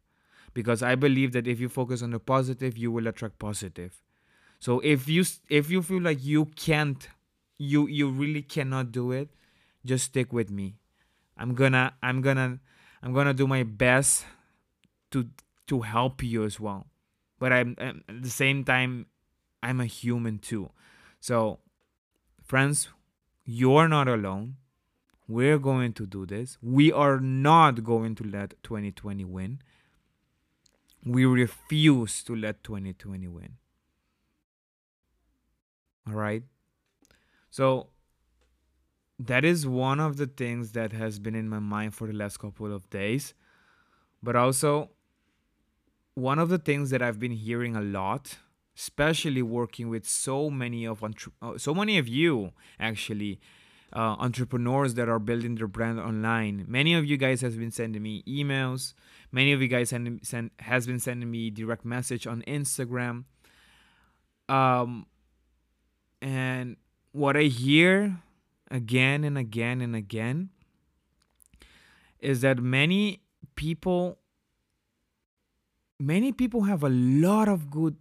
Because 0.52 0.82
I 0.82 0.94
believe 0.94 1.32
that 1.32 1.46
if 1.46 1.60
you 1.60 1.68
focus 1.68 2.02
on 2.02 2.10
the 2.10 2.18
positive, 2.18 2.76
you 2.76 2.90
will 2.90 3.06
attract 3.06 3.38
positive. 3.38 4.02
So 4.58 4.80
if 4.80 5.08
you 5.08 5.24
if 5.48 5.70
you 5.70 5.82
feel 5.82 6.00
like 6.00 6.24
you 6.24 6.46
can't 6.56 7.08
you 7.58 7.86
you 7.86 8.08
really 8.08 8.42
cannot 8.42 8.90
do 8.90 9.12
it, 9.12 9.30
just 9.84 10.06
stick 10.06 10.32
with 10.32 10.50
me. 10.50 10.76
I'm 11.36 11.54
gonna 11.54 11.94
I'm 12.02 12.22
gonna 12.22 12.58
I'm 13.02 13.12
gonna 13.12 13.34
do 13.34 13.46
my 13.46 13.62
best 13.62 14.24
to 15.10 15.28
to 15.66 15.82
help 15.82 16.22
you 16.22 16.44
as 16.44 16.58
well. 16.60 16.86
But 17.38 17.52
I'm 17.52 17.76
at 17.78 18.22
the 18.22 18.30
same 18.30 18.64
time 18.64 19.06
I'm 19.62 19.80
a 19.80 19.86
human 19.86 20.38
too. 20.38 20.70
So 21.20 21.58
friends, 22.42 22.88
you're 23.44 23.88
not 23.88 24.08
alone. 24.08 24.56
We're 25.28 25.58
going 25.58 25.92
to 25.94 26.06
do 26.06 26.24
this. 26.24 26.56
We 26.62 26.92
are 26.92 27.18
not 27.18 27.82
going 27.82 28.14
to 28.16 28.24
let 28.24 28.54
2020 28.62 29.24
win. 29.24 29.60
We 31.04 31.24
refuse 31.24 32.22
to 32.24 32.36
let 32.36 32.62
2020 32.62 33.26
win. 33.28 33.56
All 36.06 36.14
right. 36.14 36.44
So 37.50 37.88
that 39.18 39.44
is 39.44 39.66
one 39.66 39.98
of 39.98 40.16
the 40.16 40.26
things 40.26 40.72
that 40.72 40.92
has 40.92 41.18
been 41.18 41.34
in 41.34 41.48
my 41.48 41.58
mind 41.58 41.94
for 41.94 42.06
the 42.06 42.12
last 42.12 42.38
couple 42.38 42.72
of 42.72 42.88
days. 42.90 43.34
But 44.22 44.36
also, 44.36 44.90
one 46.16 46.38
of 46.38 46.48
the 46.48 46.58
things 46.58 46.90
that 46.90 47.02
I've 47.02 47.20
been 47.20 47.32
hearing 47.32 47.76
a 47.76 47.80
lot, 47.80 48.38
especially 48.76 49.42
working 49.42 49.90
with 49.90 50.08
so 50.08 50.50
many 50.50 50.86
of 50.86 51.04
entre- 51.04 51.32
uh, 51.42 51.58
so 51.58 51.74
many 51.74 51.98
of 51.98 52.08
you 52.08 52.52
actually 52.80 53.38
uh, 53.92 54.16
entrepreneurs 54.18 54.94
that 54.94 55.08
are 55.10 55.18
building 55.18 55.56
their 55.56 55.68
brand 55.68 56.00
online. 56.00 56.64
Many 56.66 56.94
of 56.94 57.04
you 57.04 57.18
guys 57.18 57.42
has 57.42 57.56
been 57.56 57.70
sending 57.70 58.02
me 58.02 58.22
emails. 58.26 58.94
Many 59.30 59.52
of 59.52 59.60
you 59.60 59.68
guys 59.68 59.90
send, 59.90 60.20
send 60.22 60.50
has 60.60 60.86
been 60.86 60.98
sending 60.98 61.30
me 61.30 61.50
direct 61.50 61.84
message 61.84 62.26
on 62.26 62.42
Instagram. 62.48 63.24
Um, 64.48 65.06
and 66.22 66.76
what 67.12 67.36
I 67.36 67.44
hear 67.44 68.22
again 68.70 69.22
and 69.22 69.36
again 69.36 69.82
and 69.82 69.94
again 69.94 70.48
is 72.20 72.40
that 72.40 72.58
many 72.58 73.20
people 73.54 74.18
many 75.98 76.32
people 76.32 76.62
have 76.62 76.82
a 76.82 76.88
lot 76.88 77.48
of 77.48 77.70
good 77.70 77.96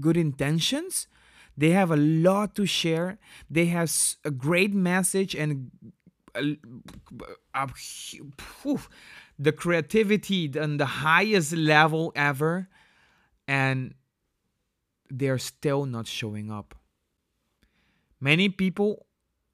good 0.00 0.16
intentions. 0.16 1.06
They 1.56 1.70
have 1.70 1.90
a 1.90 1.96
lot 1.96 2.54
to 2.56 2.66
share. 2.66 3.18
They 3.50 3.66
have 3.66 3.92
a 4.24 4.30
great 4.30 4.74
message 4.74 5.34
and 5.34 5.70
a, 6.34 6.56
a, 7.54 7.68
a, 8.64 8.78
the 9.38 9.52
creativity 9.52 10.50
on 10.58 10.76
the 10.76 10.86
highest 10.86 11.52
level 11.52 12.12
ever 12.14 12.68
and 13.46 13.94
they're 15.10 15.38
still 15.38 15.86
not 15.86 16.06
showing 16.06 16.50
up. 16.50 16.74
Many 18.20 18.48
people 18.48 19.06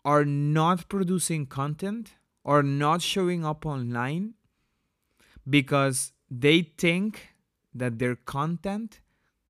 are 0.04 0.24
not 0.24 0.88
producing 0.88 1.46
content 1.46 2.12
or 2.42 2.62
not 2.62 3.02
showing 3.02 3.44
up 3.44 3.64
online 3.64 4.34
because 5.48 6.12
they 6.30 6.62
think 6.62 7.34
that 7.75 7.99
their 7.99 8.16
content 8.16 9.00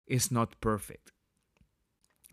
is 0.06 0.30
not 0.30 0.60
perfect. 0.60 1.12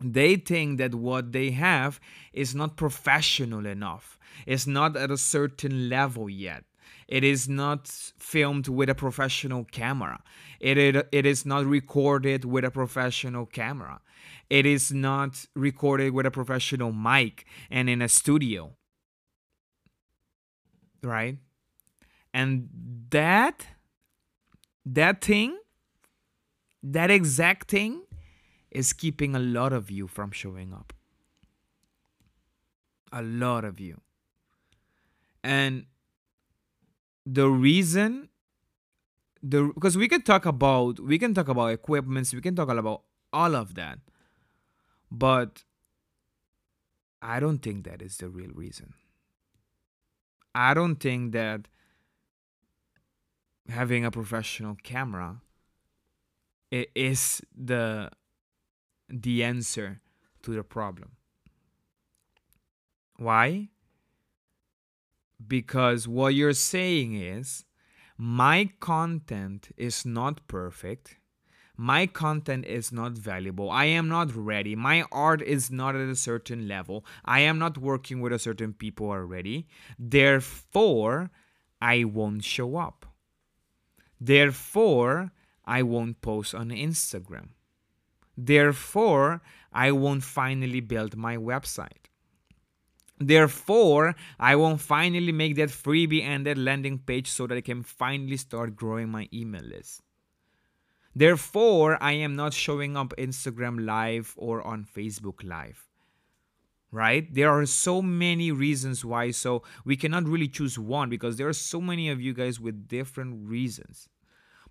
They 0.00 0.36
think 0.36 0.78
that 0.78 0.94
what 0.94 1.32
they 1.32 1.50
have 1.52 2.00
is 2.32 2.54
not 2.54 2.76
professional 2.76 3.66
enough, 3.66 4.18
it's 4.46 4.66
not 4.66 4.96
at 4.96 5.10
a 5.10 5.16
certain 5.16 5.88
level 5.88 6.28
yet. 6.28 6.64
It 7.08 7.24
is 7.24 7.48
not 7.48 7.88
filmed 7.88 8.68
with 8.68 8.88
a 8.88 8.94
professional 8.94 9.64
camera. 9.64 10.22
It, 10.60 10.78
it, 10.78 11.08
it 11.12 11.26
is 11.26 11.44
not 11.44 11.66
recorded 11.66 12.44
with 12.44 12.64
a 12.64 12.70
professional 12.70 13.44
camera. 13.44 14.00
It 14.48 14.64
is 14.66 14.92
not 14.92 15.44
recorded 15.54 16.14
with 16.14 16.26
a 16.26 16.30
professional 16.30 16.92
mic 16.92 17.44
and 17.70 17.90
in 17.90 18.00
a 18.00 18.08
studio. 18.08 18.76
Right? 21.02 21.38
And 22.32 22.68
that 23.10 23.66
that 24.86 25.22
thing 25.22 25.58
that 26.82 27.10
exact 27.10 27.70
thing 27.70 28.02
is 28.70 28.92
keeping 28.92 29.34
a 29.34 29.38
lot 29.38 29.72
of 29.72 29.90
you 29.90 30.06
from 30.06 30.30
showing 30.30 30.72
up. 30.72 30.92
A 33.12 33.22
lot 33.22 33.64
of 33.64 33.78
you. 33.78 34.00
And 35.44 35.86
the 37.26 37.48
reason 37.48 38.28
the 39.42 39.70
because 39.74 39.96
we 39.96 40.08
can 40.08 40.22
talk 40.22 40.46
about 40.46 41.00
we 41.00 41.18
can 41.18 41.34
talk 41.34 41.48
about 41.48 41.68
equipments, 41.68 42.32
we 42.32 42.40
can 42.40 42.54
talk 42.54 42.68
about 42.68 43.02
all 43.32 43.54
of 43.54 43.74
that. 43.74 43.98
But 45.10 45.64
I 47.20 47.38
don't 47.38 47.58
think 47.58 47.84
that 47.84 48.00
is 48.02 48.16
the 48.16 48.28
real 48.28 48.50
reason. 48.54 48.94
I 50.54 50.74
don't 50.74 50.96
think 50.96 51.32
that 51.32 51.68
having 53.68 54.04
a 54.04 54.10
professional 54.10 54.76
camera 54.82 55.40
is 56.72 57.42
the 57.54 58.10
the 59.08 59.44
answer 59.44 60.00
to 60.42 60.54
the 60.54 60.62
problem. 60.62 61.12
Why? 63.16 63.68
Because 65.46 66.08
what 66.08 66.34
you're 66.34 66.54
saying 66.54 67.14
is 67.14 67.64
my 68.16 68.70
content 68.80 69.68
is 69.76 70.06
not 70.06 70.46
perfect. 70.48 71.16
My 71.76 72.06
content 72.06 72.64
is 72.66 72.92
not 72.92 73.12
valuable. 73.12 73.70
I 73.70 73.86
am 73.86 74.08
not 74.08 74.34
ready. 74.34 74.76
My 74.76 75.04
art 75.10 75.42
is 75.42 75.70
not 75.70 75.96
at 75.96 76.08
a 76.08 76.16
certain 76.16 76.68
level. 76.68 77.04
I 77.24 77.40
am 77.40 77.58
not 77.58 77.78
working 77.78 78.20
with 78.20 78.32
a 78.32 78.38
certain 78.38 78.72
people 78.72 79.08
already. 79.08 79.66
Therefore, 79.98 81.30
I 81.80 82.04
won't 82.04 82.44
show 82.44 82.76
up. 82.76 83.06
Therefore, 84.20 85.32
I 85.64 85.82
won't 85.82 86.20
post 86.20 86.54
on 86.54 86.70
Instagram. 86.70 87.48
Therefore, 88.36 89.42
I 89.72 89.92
won't 89.92 90.22
finally 90.22 90.80
build 90.80 91.16
my 91.16 91.36
website. 91.36 92.08
Therefore, 93.18 94.16
I 94.40 94.56
won't 94.56 94.80
finally 94.80 95.32
make 95.32 95.56
that 95.56 95.68
freebie 95.68 96.22
and 96.22 96.44
that 96.46 96.58
landing 96.58 96.98
page 96.98 97.28
so 97.28 97.46
that 97.46 97.56
I 97.56 97.60
can 97.60 97.82
finally 97.82 98.36
start 98.36 98.74
growing 98.74 99.10
my 99.10 99.28
email 99.32 99.62
list. 99.62 100.02
Therefore, 101.14 102.02
I 102.02 102.12
am 102.12 102.34
not 102.34 102.54
showing 102.54 102.96
up 102.96 103.14
Instagram 103.18 103.84
live 103.84 104.34
or 104.36 104.62
on 104.62 104.84
Facebook 104.84 105.44
live. 105.44 105.88
Right? 106.90 107.32
There 107.32 107.50
are 107.50 107.64
so 107.64 108.02
many 108.02 108.50
reasons 108.50 109.04
why, 109.04 109.30
so 109.30 109.62
we 109.84 109.96
cannot 109.96 110.28
really 110.28 110.48
choose 110.48 110.78
one 110.78 111.08
because 111.08 111.36
there 111.36 111.48
are 111.48 111.54
so 111.54 111.80
many 111.80 112.10
of 112.10 112.20
you 112.20 112.34
guys 112.34 112.60
with 112.60 112.88
different 112.88 113.48
reasons. 113.48 114.08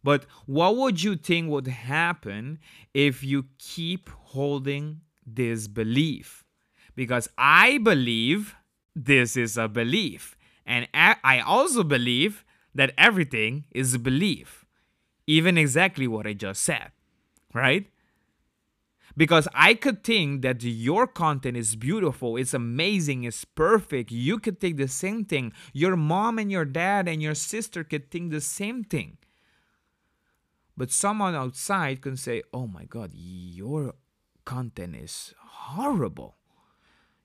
But 0.03 0.25
what 0.45 0.77
would 0.77 1.03
you 1.03 1.15
think 1.15 1.49
would 1.49 1.67
happen 1.67 2.59
if 2.93 3.23
you 3.23 3.45
keep 3.59 4.09
holding 4.09 5.01
this 5.25 5.67
belief? 5.67 6.43
Because 6.95 7.29
I 7.37 7.77
believe 7.77 8.55
this 8.95 9.37
is 9.37 9.57
a 9.57 9.67
belief. 9.67 10.35
And 10.65 10.87
I 10.93 11.41
also 11.45 11.83
believe 11.83 12.45
that 12.73 12.93
everything 12.97 13.65
is 13.71 13.93
a 13.93 13.99
belief. 13.99 14.65
Even 15.27 15.57
exactly 15.57 16.07
what 16.07 16.25
I 16.25 16.33
just 16.33 16.61
said, 16.61 16.91
right? 17.53 17.87
Because 19.15 19.47
I 19.53 19.73
could 19.73 20.03
think 20.03 20.41
that 20.41 20.63
your 20.63 21.05
content 21.05 21.57
is 21.57 21.75
beautiful, 21.75 22.37
it's 22.37 22.53
amazing, 22.53 23.25
it's 23.25 23.43
perfect. 23.43 24.11
You 24.11 24.39
could 24.39 24.59
think 24.59 24.77
the 24.77 24.87
same 24.87 25.25
thing. 25.25 25.51
Your 25.73 25.95
mom 25.95 26.39
and 26.39 26.51
your 26.51 26.65
dad 26.65 27.07
and 27.07 27.21
your 27.21 27.35
sister 27.35 27.83
could 27.83 28.09
think 28.09 28.31
the 28.31 28.41
same 28.41 28.83
thing. 28.83 29.17
But 30.77 30.91
someone 30.91 31.35
outside 31.35 32.01
can 32.01 32.17
say, 32.17 32.43
oh 32.53 32.67
my 32.67 32.85
God, 32.85 33.11
your 33.13 33.93
content 34.45 34.95
is 34.95 35.33
horrible. 35.39 36.37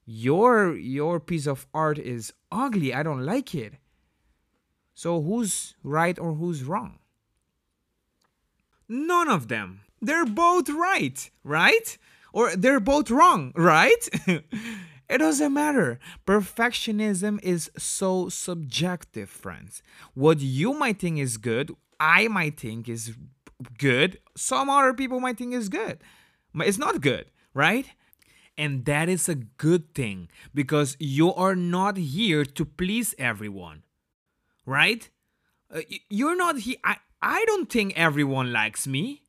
Your 0.04 0.76
your 0.76 1.18
piece 1.18 1.46
of 1.46 1.66
art 1.74 1.98
is 1.98 2.32
ugly. 2.52 2.94
I 2.94 3.02
don't 3.02 3.24
like 3.24 3.54
it. 3.54 3.74
So 4.94 5.20
who's 5.20 5.74
right 5.82 6.18
or 6.18 6.34
who's 6.34 6.62
wrong? 6.62 6.98
None 8.88 9.28
of 9.28 9.48
them. 9.48 9.80
They're 10.00 10.26
both 10.26 10.68
right, 10.68 11.30
right? 11.42 11.98
Or 12.32 12.54
they're 12.54 12.80
both 12.80 13.10
wrong, 13.10 13.52
right? 13.56 14.08
it 15.08 15.18
doesn't 15.18 15.52
matter. 15.52 15.98
Perfectionism 16.26 17.42
is 17.42 17.70
so 17.76 18.28
subjective, 18.28 19.28
friends. 19.28 19.82
What 20.14 20.40
you 20.40 20.72
might 20.74 21.00
think 21.00 21.18
is 21.18 21.36
good, 21.36 21.72
I 21.98 22.28
might 22.28 22.60
think 22.60 22.88
is 22.88 23.12
good. 23.78 24.18
Some 24.36 24.70
other 24.70 24.94
people 24.94 25.20
might 25.20 25.38
think 25.38 25.54
is 25.54 25.68
good. 25.68 25.98
But 26.54 26.66
it's 26.66 26.78
not 26.78 27.00
good, 27.00 27.26
right? 27.54 27.86
And 28.56 28.84
that 28.86 29.08
is 29.08 29.28
a 29.28 29.34
good 29.34 29.94
thing 29.94 30.28
because 30.54 30.96
you 30.98 31.32
are 31.34 31.54
not 31.54 31.98
here 31.98 32.44
to 32.44 32.64
please 32.64 33.14
everyone, 33.18 33.82
right? 34.64 35.08
Uh, 35.70 35.82
you're 36.08 36.36
not 36.36 36.60
here. 36.60 36.76
I, 36.82 36.96
I 37.20 37.44
don't 37.46 37.70
think 37.70 37.92
everyone 37.96 38.52
likes 38.52 38.86
me. 38.86 39.22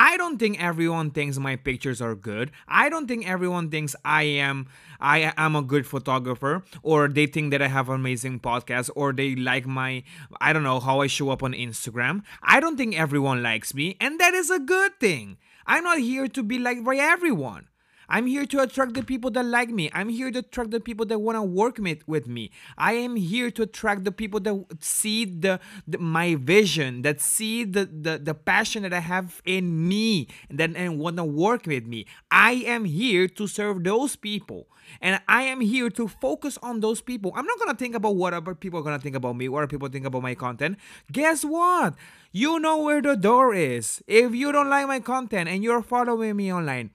I 0.00 0.16
don't 0.16 0.38
think 0.38 0.62
everyone 0.62 1.10
thinks 1.10 1.40
my 1.40 1.56
pictures 1.56 2.00
are 2.00 2.14
good. 2.14 2.52
I 2.68 2.88
don't 2.88 3.08
think 3.08 3.28
everyone 3.28 3.68
thinks 3.68 3.96
I 4.04 4.22
am 4.22 4.68
I 5.00 5.32
am 5.36 5.56
a 5.56 5.62
good 5.62 5.88
photographer 5.88 6.62
or 6.84 7.08
they 7.08 7.26
think 7.26 7.50
that 7.50 7.60
I 7.60 7.66
have 7.66 7.88
an 7.88 7.96
amazing 7.96 8.38
podcast 8.38 8.90
or 8.94 9.12
they 9.12 9.34
like 9.34 9.66
my 9.66 10.04
I 10.40 10.52
don't 10.52 10.62
know 10.62 10.78
how 10.78 11.00
I 11.00 11.08
show 11.08 11.30
up 11.30 11.42
on 11.42 11.52
Instagram. 11.52 12.22
I 12.44 12.60
don't 12.60 12.76
think 12.76 12.96
everyone 12.96 13.42
likes 13.42 13.74
me 13.74 13.96
and 14.00 14.20
that 14.20 14.34
is 14.34 14.50
a 14.50 14.60
good 14.60 15.00
thing. 15.00 15.36
I'm 15.66 15.82
not 15.82 15.98
here 15.98 16.28
to 16.28 16.42
be 16.44 16.60
liked 16.60 16.84
by 16.84 16.94
everyone. 16.94 17.66
I'm 18.08 18.26
here 18.26 18.46
to 18.46 18.62
attract 18.62 18.94
the 18.94 19.02
people 19.02 19.30
that 19.32 19.44
like 19.44 19.68
me. 19.68 19.90
I'm 19.92 20.08
here 20.08 20.30
to 20.30 20.38
attract 20.38 20.70
the 20.70 20.80
people 20.80 21.04
that 21.06 21.18
want 21.18 21.36
to 21.36 21.42
work 21.42 21.78
with 22.06 22.26
me. 22.26 22.50
I 22.76 22.92
am 22.94 23.16
here 23.16 23.50
to 23.50 23.62
attract 23.62 24.04
the 24.04 24.12
people 24.12 24.40
that 24.40 24.64
see 24.80 25.24
the, 25.24 25.60
the 25.86 25.98
my 25.98 26.34
vision, 26.36 27.02
that 27.02 27.20
see 27.20 27.64
the, 27.64 27.84
the, 27.86 28.18
the 28.18 28.34
passion 28.34 28.82
that 28.82 28.94
I 28.94 29.00
have 29.00 29.42
in 29.44 29.88
me, 29.88 30.28
and 30.48 30.58
that 30.58 30.74
and 30.74 30.98
want 30.98 31.18
to 31.18 31.24
work 31.24 31.66
with 31.66 31.86
me. 31.86 32.06
I 32.30 32.52
am 32.52 32.84
here 32.84 33.28
to 33.28 33.46
serve 33.46 33.84
those 33.84 34.16
people. 34.16 34.68
And 35.02 35.20
I 35.28 35.42
am 35.42 35.60
here 35.60 35.90
to 35.90 36.08
focus 36.08 36.58
on 36.62 36.80
those 36.80 37.02
people. 37.02 37.32
I'm 37.36 37.44
not 37.44 37.58
gonna 37.58 37.76
think 37.76 37.94
about 37.94 38.16
what 38.16 38.32
other 38.32 38.54
people 38.54 38.80
are 38.80 38.82
gonna 38.82 38.98
think 38.98 39.16
about 39.16 39.36
me, 39.36 39.48
what 39.48 39.58
other 39.58 39.66
people 39.66 39.88
think 39.88 40.06
about 40.06 40.22
my 40.22 40.34
content. 40.34 40.78
Guess 41.12 41.44
what? 41.44 41.94
You 42.32 42.58
know 42.58 42.78
where 42.78 43.02
the 43.02 43.16
door 43.16 43.54
is. 43.54 44.02
If 44.06 44.34
you 44.34 44.50
don't 44.50 44.70
like 44.70 44.86
my 44.86 45.00
content 45.00 45.48
and 45.48 45.62
you're 45.62 45.82
following 45.82 46.36
me 46.36 46.52
online, 46.52 46.90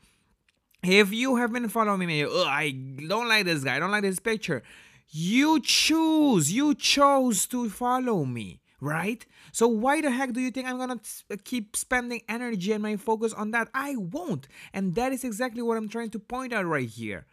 if 0.83 1.13
you 1.13 1.37
have 1.37 1.53
been 1.53 1.69
following 1.69 2.07
me, 2.07 2.25
I 2.25 2.71
don't 3.07 3.27
like 3.27 3.45
this 3.45 3.63
guy, 3.63 3.77
I 3.77 3.79
don't 3.79 3.91
like 3.91 4.03
this 4.03 4.19
picture. 4.19 4.63
You 5.09 5.59
choose, 5.61 6.51
you 6.51 6.75
chose 6.75 7.45
to 7.47 7.69
follow 7.69 8.25
me, 8.25 8.61
right? 8.81 9.25
So 9.51 9.67
why 9.67 10.01
the 10.01 10.09
heck 10.09 10.33
do 10.33 10.41
you 10.41 10.51
think 10.51 10.67
I'm 10.67 10.77
gonna 10.77 10.99
uh, 11.31 11.37
keep 11.43 11.75
spending 11.75 12.21
energy 12.27 12.71
and 12.71 12.81
my 12.81 12.97
focus 12.97 13.31
on 13.33 13.51
that? 13.51 13.69
I 13.73 13.95
won't. 13.95 14.47
And 14.73 14.95
that 14.95 15.11
is 15.11 15.23
exactly 15.23 15.61
what 15.61 15.77
I'm 15.77 15.87
trying 15.87 16.09
to 16.11 16.19
point 16.19 16.53
out 16.53 16.65
right 16.65 16.89
here. 16.89 17.25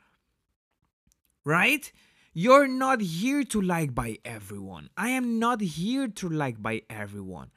Right? 1.44 1.90
You're 2.32 2.68
not 2.68 3.00
here 3.00 3.42
to 3.44 3.60
like 3.60 3.94
by 3.94 4.18
everyone. 4.24 4.90
I 4.96 5.08
am 5.10 5.38
not 5.38 5.60
here 5.60 6.06
to 6.06 6.28
like 6.28 6.62
by 6.62 6.82
everyone. 6.88 7.50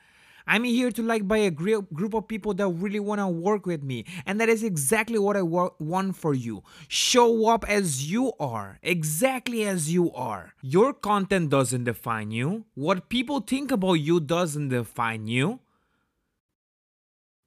I'm 0.45 0.63
here 0.65 0.91
to 0.91 1.01
like 1.01 1.27
by 1.27 1.37
a 1.37 1.51
group 1.51 2.13
of 2.13 2.27
people 2.27 2.53
that 2.55 2.67
really 2.67 2.99
want 2.99 3.19
to 3.19 3.27
work 3.27 3.65
with 3.65 3.81
me. 3.83 4.05
And 4.25 4.39
that 4.41 4.49
is 4.49 4.63
exactly 4.63 5.17
what 5.17 5.37
I 5.37 5.41
want 5.41 6.17
for 6.17 6.33
you. 6.33 6.63
Show 6.87 7.47
up 7.47 7.63
as 7.69 8.11
you 8.11 8.33
are, 8.39 8.79
exactly 8.81 9.63
as 9.63 9.93
you 9.93 10.11
are. 10.13 10.53
Your 10.61 10.93
content 10.93 11.49
doesn't 11.49 11.85
define 11.85 12.31
you. 12.31 12.65
What 12.73 13.09
people 13.09 13.39
think 13.39 13.71
about 13.71 13.93
you 13.93 14.19
doesn't 14.19 14.69
define 14.69 15.27
you. 15.27 15.59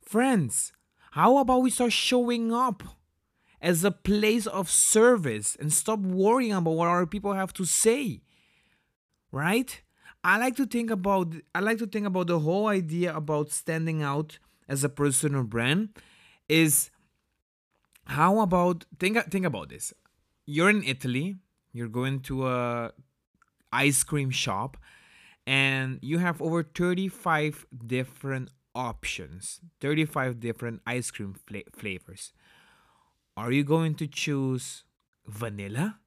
Friends, 0.00 0.72
how 1.12 1.38
about 1.38 1.62
we 1.62 1.70
start 1.70 1.92
showing 1.92 2.52
up 2.52 2.82
as 3.60 3.82
a 3.84 3.90
place 3.90 4.46
of 4.46 4.70
service 4.70 5.56
and 5.58 5.72
stop 5.72 5.98
worrying 5.98 6.52
about 6.52 6.70
what 6.74 6.88
other 6.88 7.06
people 7.06 7.32
have 7.32 7.52
to 7.54 7.64
say? 7.64 8.22
Right? 9.32 9.82
I 10.26 10.38
like 10.38 10.56
to 10.56 10.66
think 10.66 10.90
about 10.90 11.34
I 11.54 11.60
like 11.60 11.78
to 11.78 11.86
think 11.86 12.04
about 12.04 12.26
the 12.26 12.40
whole 12.40 12.66
idea 12.66 13.14
about 13.14 13.52
standing 13.52 14.02
out 14.02 14.40
as 14.68 14.82
a 14.82 14.88
personal 14.88 15.44
brand 15.44 15.90
is 16.48 16.90
how 18.06 18.40
about 18.40 18.86
think 18.98 19.16
think 19.30 19.46
about 19.46 19.68
this. 19.68 19.94
You're 20.44 20.68
in 20.70 20.82
Italy, 20.82 21.36
you're 21.72 21.94
going 22.00 22.20
to 22.22 22.48
a 22.48 22.90
ice 23.72 24.02
cream 24.02 24.30
shop 24.30 24.76
and 25.46 26.00
you 26.02 26.18
have 26.18 26.42
over 26.42 26.64
35 26.64 27.64
different 27.86 28.50
options, 28.74 29.60
35 29.80 30.40
different 30.40 30.82
ice 30.88 31.12
cream 31.12 31.36
fla- 31.46 31.70
flavors. 31.72 32.32
Are 33.36 33.52
you 33.52 33.62
going 33.62 33.94
to 33.94 34.08
choose 34.08 34.82
vanilla? 35.24 36.00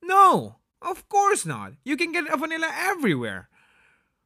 No. 0.00 0.58
Of 0.86 1.08
course 1.08 1.44
not. 1.44 1.72
You 1.82 1.96
can 1.96 2.12
get 2.12 2.32
a 2.32 2.36
vanilla 2.36 2.70
everywhere. 2.72 3.48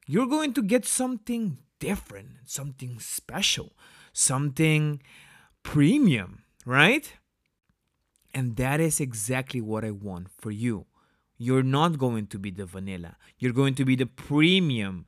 You're 0.07 0.27
going 0.27 0.53
to 0.55 0.63
get 0.63 0.85
something 0.85 1.57
different, 1.79 2.29
something 2.45 3.01
special, 3.01 3.73
something 4.13 5.01
premium, 5.63 6.43
right? 6.67 7.15
And 8.35 8.57
that 8.57 8.79
is 8.79 9.01
exactly 9.01 9.63
what 9.63 9.87
I 9.87 9.91
want 9.91 10.29
for 10.39 10.51
you. 10.51 10.85
You're 11.39 11.63
not 11.63 11.97
going 11.97 12.27
to 12.27 12.39
be 12.39 12.51
the 12.51 12.67
vanilla. 12.67 13.17
You're 13.39 13.55
going 13.55 13.75
to 13.77 13.85
be 13.87 13.97
the 13.97 14.05
premium, 14.05 15.07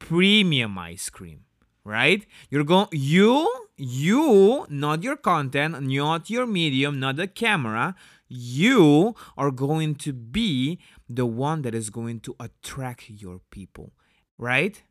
premium 0.00 0.76
ice 0.76 1.08
cream, 1.08 1.44
right? 1.84 2.26
You're 2.50 2.64
going 2.64 2.88
you 2.90 3.48
you 3.76 4.66
not 4.68 5.04
your 5.04 5.16
content, 5.16 5.80
not 5.80 6.28
your 6.28 6.46
medium, 6.46 6.98
not 6.98 7.14
the 7.14 7.28
camera 7.28 7.94
you 8.28 9.14
are 9.36 9.50
going 9.50 9.94
to 9.96 10.12
be 10.12 10.78
the 11.08 11.26
one 11.26 11.62
that 11.62 11.74
is 11.74 11.90
going 11.90 12.20
to 12.20 12.36
attract 12.38 13.10
your 13.10 13.40
people, 13.50 13.92
right? 14.36 14.82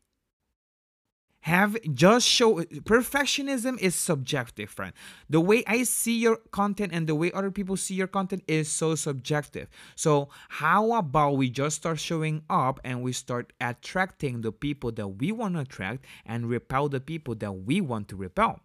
Have 1.42 1.76
just 1.94 2.28
show 2.28 2.56
perfectionism 2.82 3.78
is 3.78 3.94
subjective, 3.94 4.68
friend. 4.68 4.92
The 5.30 5.40
way 5.40 5.62
I 5.66 5.84
see 5.84 6.18
your 6.18 6.38
content 6.50 6.92
and 6.92 7.06
the 7.06 7.14
way 7.14 7.30
other 7.32 7.52
people 7.52 7.76
see 7.76 7.94
your 7.94 8.08
content 8.08 8.42
is 8.48 8.68
so 8.68 8.96
subjective. 8.96 9.68
So, 9.94 10.28
how 10.48 10.92
about 10.92 11.36
we 11.36 11.48
just 11.48 11.76
start 11.76 12.00
showing 12.00 12.42
up 12.50 12.80
and 12.84 13.02
we 13.02 13.12
start 13.12 13.52
attracting 13.60 14.40
the 14.40 14.52
people 14.52 14.90
that 14.92 15.08
we 15.08 15.30
want 15.30 15.54
to 15.54 15.60
attract 15.60 16.04
and 16.26 16.50
repel 16.50 16.88
the 16.88 17.00
people 17.00 17.36
that 17.36 17.52
we 17.52 17.80
want 17.80 18.08
to 18.08 18.16
repel? 18.16 18.60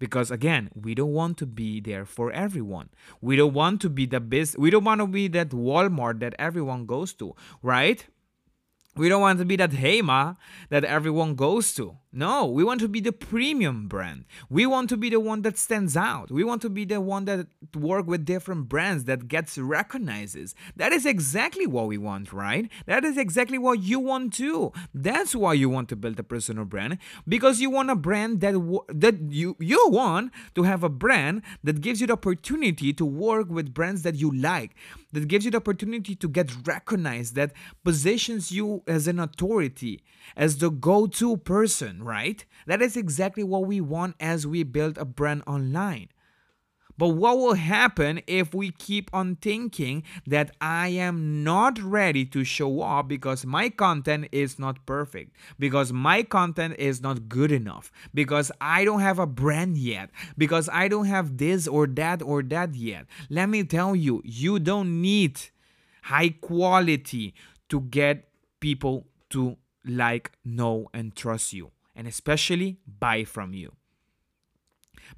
Because 0.00 0.32
again 0.32 0.68
we 0.74 0.96
don't 0.96 1.12
want 1.12 1.38
to 1.38 1.46
be 1.46 1.80
there 1.80 2.04
for 2.04 2.32
everyone. 2.32 2.88
We 3.20 3.36
don't 3.36 3.54
want 3.54 3.80
to 3.82 3.88
be 3.88 4.06
the 4.06 4.18
best 4.18 4.58
we 4.58 4.70
don't 4.70 4.82
want 4.84 5.00
to 5.00 5.06
be 5.06 5.28
that 5.28 5.50
walmart 5.50 6.18
that 6.20 6.34
everyone 6.40 6.86
goes 6.86 7.12
to 7.14 7.36
right 7.62 8.04
we 8.96 9.08
don't 9.08 9.20
want 9.20 9.38
to 9.38 9.44
be 9.44 9.56
that 9.56 9.70
Hema 9.70 10.36
that 10.68 10.84
everyone 10.84 11.34
goes 11.34 11.72
to. 11.74 11.96
No, 12.12 12.44
we 12.44 12.64
want 12.64 12.80
to 12.80 12.88
be 12.88 12.98
the 12.98 13.12
premium 13.12 13.86
brand. 13.86 14.24
We 14.48 14.66
want 14.66 14.88
to 14.88 14.96
be 14.96 15.10
the 15.10 15.20
one 15.20 15.42
that 15.42 15.56
stands 15.56 15.96
out. 15.96 16.32
We 16.32 16.42
want 16.42 16.60
to 16.62 16.68
be 16.68 16.84
the 16.84 17.00
one 17.00 17.24
that 17.26 17.46
work 17.72 18.08
with 18.08 18.24
different 18.24 18.68
brands 18.68 19.04
that 19.04 19.28
gets 19.28 19.56
recognizes. 19.56 20.56
That 20.74 20.92
is 20.92 21.06
exactly 21.06 21.68
what 21.68 21.86
we 21.86 21.98
want, 21.98 22.32
right? 22.32 22.68
That 22.86 23.04
is 23.04 23.16
exactly 23.16 23.58
what 23.58 23.80
you 23.80 24.00
want 24.00 24.32
too. 24.32 24.72
That's 24.92 25.36
why 25.36 25.52
you 25.52 25.68
want 25.68 25.88
to 25.90 25.96
build 25.96 26.18
a 26.18 26.24
personal 26.24 26.64
brand 26.64 26.98
because 27.28 27.60
you 27.60 27.70
want 27.70 27.90
a 27.90 27.96
brand 27.96 28.40
that 28.40 28.54
that 28.88 29.20
you 29.30 29.56
you 29.60 29.88
want 29.88 30.32
to 30.56 30.64
have 30.64 30.82
a 30.82 30.88
brand 30.88 31.42
that 31.62 31.80
gives 31.80 32.00
you 32.00 32.08
the 32.08 32.14
opportunity 32.14 32.92
to 32.92 33.04
work 33.04 33.48
with 33.50 33.72
brands 33.72 34.02
that 34.02 34.16
you 34.16 34.32
like 34.32 34.74
that 35.12 35.28
gives 35.28 35.44
you 35.44 35.50
the 35.50 35.56
opportunity 35.56 36.14
to 36.14 36.28
get 36.28 36.50
recognized, 36.66 37.34
that 37.34 37.52
positions 37.84 38.52
you 38.52 38.79
as 38.86 39.06
an 39.06 39.18
authority, 39.18 40.02
as 40.36 40.58
the 40.58 40.70
go 40.70 41.06
to 41.06 41.36
person, 41.36 42.02
right? 42.02 42.44
That 42.66 42.82
is 42.82 42.96
exactly 42.96 43.44
what 43.44 43.66
we 43.66 43.80
want 43.80 44.16
as 44.20 44.46
we 44.46 44.62
build 44.62 44.98
a 44.98 45.04
brand 45.04 45.42
online. 45.46 46.08
But 47.00 47.16
what 47.16 47.38
will 47.38 47.54
happen 47.54 48.20
if 48.26 48.52
we 48.52 48.72
keep 48.72 49.08
on 49.14 49.36
thinking 49.36 50.02
that 50.26 50.54
I 50.60 50.88
am 50.88 51.42
not 51.42 51.78
ready 51.78 52.26
to 52.26 52.44
show 52.44 52.82
up 52.82 53.08
because 53.08 53.46
my 53.46 53.70
content 53.70 54.28
is 54.32 54.58
not 54.58 54.84
perfect, 54.84 55.34
because 55.58 55.94
my 55.94 56.22
content 56.22 56.74
is 56.78 57.00
not 57.00 57.26
good 57.26 57.52
enough, 57.52 57.90
because 58.12 58.52
I 58.60 58.84
don't 58.84 59.00
have 59.00 59.18
a 59.18 59.26
brand 59.26 59.78
yet, 59.78 60.10
because 60.36 60.68
I 60.70 60.88
don't 60.88 61.06
have 61.06 61.38
this 61.38 61.66
or 61.66 61.86
that 61.86 62.20
or 62.20 62.42
that 62.42 62.74
yet? 62.74 63.06
Let 63.30 63.48
me 63.48 63.64
tell 63.64 63.96
you, 63.96 64.20
you 64.22 64.58
don't 64.58 65.00
need 65.00 65.40
high 66.02 66.34
quality 66.38 67.32
to 67.70 67.80
get 67.80 68.29
people 68.60 69.06
to 69.30 69.56
like, 69.84 70.32
know, 70.44 70.88
and 70.92 71.14
trust 71.16 71.52
you, 71.52 71.70
and 71.96 72.06
especially 72.06 72.78
buy 72.86 73.24
from 73.24 73.54
you. 73.54 73.72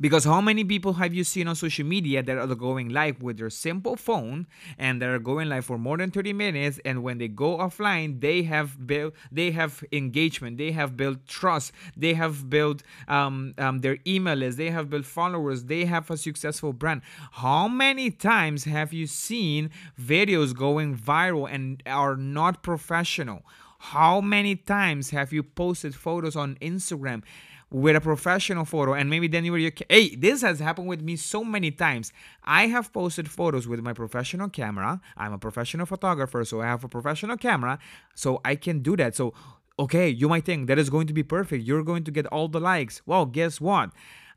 Because 0.00 0.24
how 0.24 0.40
many 0.40 0.64
people 0.64 0.94
have 0.94 1.14
you 1.14 1.24
seen 1.24 1.48
on 1.48 1.56
social 1.56 1.84
media 1.84 2.22
that 2.22 2.38
are 2.38 2.54
going 2.54 2.88
live 2.88 3.22
with 3.22 3.38
their 3.38 3.50
simple 3.50 3.96
phone 3.96 4.46
and 4.78 5.00
they're 5.00 5.18
going 5.18 5.48
live 5.48 5.64
for 5.64 5.78
more 5.78 5.96
than 5.96 6.10
30 6.10 6.32
minutes? 6.32 6.80
And 6.84 7.02
when 7.02 7.18
they 7.18 7.28
go 7.28 7.58
offline 7.58 8.20
they 8.20 8.42
have 8.44 8.86
built 8.86 9.14
they 9.30 9.50
have 9.52 9.84
engagement 9.92 10.58
they 10.58 10.72
have 10.72 10.96
built 10.96 11.26
trust 11.26 11.72
they 11.96 12.14
have 12.14 12.48
built 12.48 12.82
um, 13.08 13.54
um, 13.58 13.80
their 13.80 13.98
email 14.06 14.34
list 14.34 14.58
they 14.58 14.70
have 14.70 14.90
built 14.90 15.04
followers 15.04 15.64
they 15.64 15.84
have 15.84 16.10
a 16.10 16.16
successful 16.16 16.72
brand. 16.72 17.02
How 17.32 17.68
many 17.68 18.10
times 18.10 18.64
have 18.64 18.92
you 18.92 19.06
seen 19.06 19.70
videos 20.00 20.54
going 20.54 20.96
viral 20.96 21.48
and 21.50 21.82
are 21.86 22.16
not 22.16 22.62
professional? 22.62 23.42
How 23.78 24.20
many 24.20 24.54
times 24.54 25.10
have 25.10 25.32
you 25.32 25.42
posted 25.42 25.94
photos 25.94 26.36
on 26.36 26.54
instagram 26.60 27.24
with 27.72 27.96
a 27.96 28.00
professional 28.00 28.66
photo 28.66 28.92
and 28.92 29.08
maybe 29.08 29.26
then 29.26 29.44
you 29.44 29.50
were 29.50 29.58
your 29.58 29.72
hey 29.88 30.14
this 30.14 30.42
has 30.42 30.60
happened 30.60 30.86
with 30.86 31.00
me 31.00 31.16
so 31.16 31.42
many 31.42 31.70
times. 31.70 32.12
I 32.44 32.66
have 32.66 32.92
posted 32.92 33.30
photos 33.30 33.66
with 33.66 33.80
my 33.80 33.94
professional 33.94 34.50
camera. 34.50 35.00
I'm 35.16 35.32
a 35.32 35.38
professional 35.38 35.86
photographer 35.86 36.44
so 36.44 36.60
i 36.60 36.66
have 36.66 36.84
a 36.84 36.88
professional 36.88 37.36
camera 37.38 37.78
so 38.14 38.40
i 38.44 38.54
can 38.56 38.80
do 38.80 38.96
that. 38.96 39.16
So 39.16 39.32
okay 39.78 40.08
you 40.10 40.28
might 40.28 40.44
think 40.44 40.68
that 40.68 40.78
is 40.78 40.90
going 40.90 41.06
to 41.06 41.14
be 41.14 41.22
perfect. 41.22 41.64
You're 41.64 41.82
going 41.82 42.04
to 42.04 42.10
get 42.10 42.26
all 42.26 42.48
the 42.48 42.60
likes. 42.60 43.00
Well 43.06 43.24
guess 43.24 43.60
what? 43.60 43.90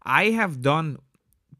I 0.03 0.29
have 0.29 0.61
done 0.61 0.99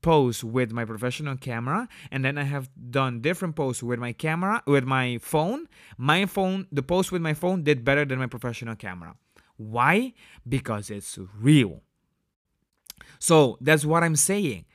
posts 0.01 0.43
with 0.43 0.71
my 0.71 0.85
professional 0.85 1.35
camera 1.35 1.88
and 2.11 2.23
then 2.23 2.38
i 2.38 2.43
have 2.43 2.69
done 2.91 3.21
different 3.21 3.55
posts 3.55 3.81
with 3.81 3.97
my 3.99 4.13
camera 4.13 4.63
with 4.65 4.85
my 4.85 5.17
phone. 5.21 5.67
My 5.97 6.25
phone 6.25 6.67
the 6.71 6.83
post 6.83 7.11
with 7.11 7.21
my 7.21 7.33
phone 7.33 7.63
did 7.63 7.83
better 7.83 8.05
than 8.05 8.19
my 8.19 8.27
professional 8.27 8.75
camera 8.75 9.15
why? 9.58 10.13
Because 10.48 10.89
it's 10.89 11.18
real. 11.39 11.82
So 13.20 13.58
that's 13.62 13.86
what 13.86 14.04
I'm 14.04 14.15
saying. 14.15 14.65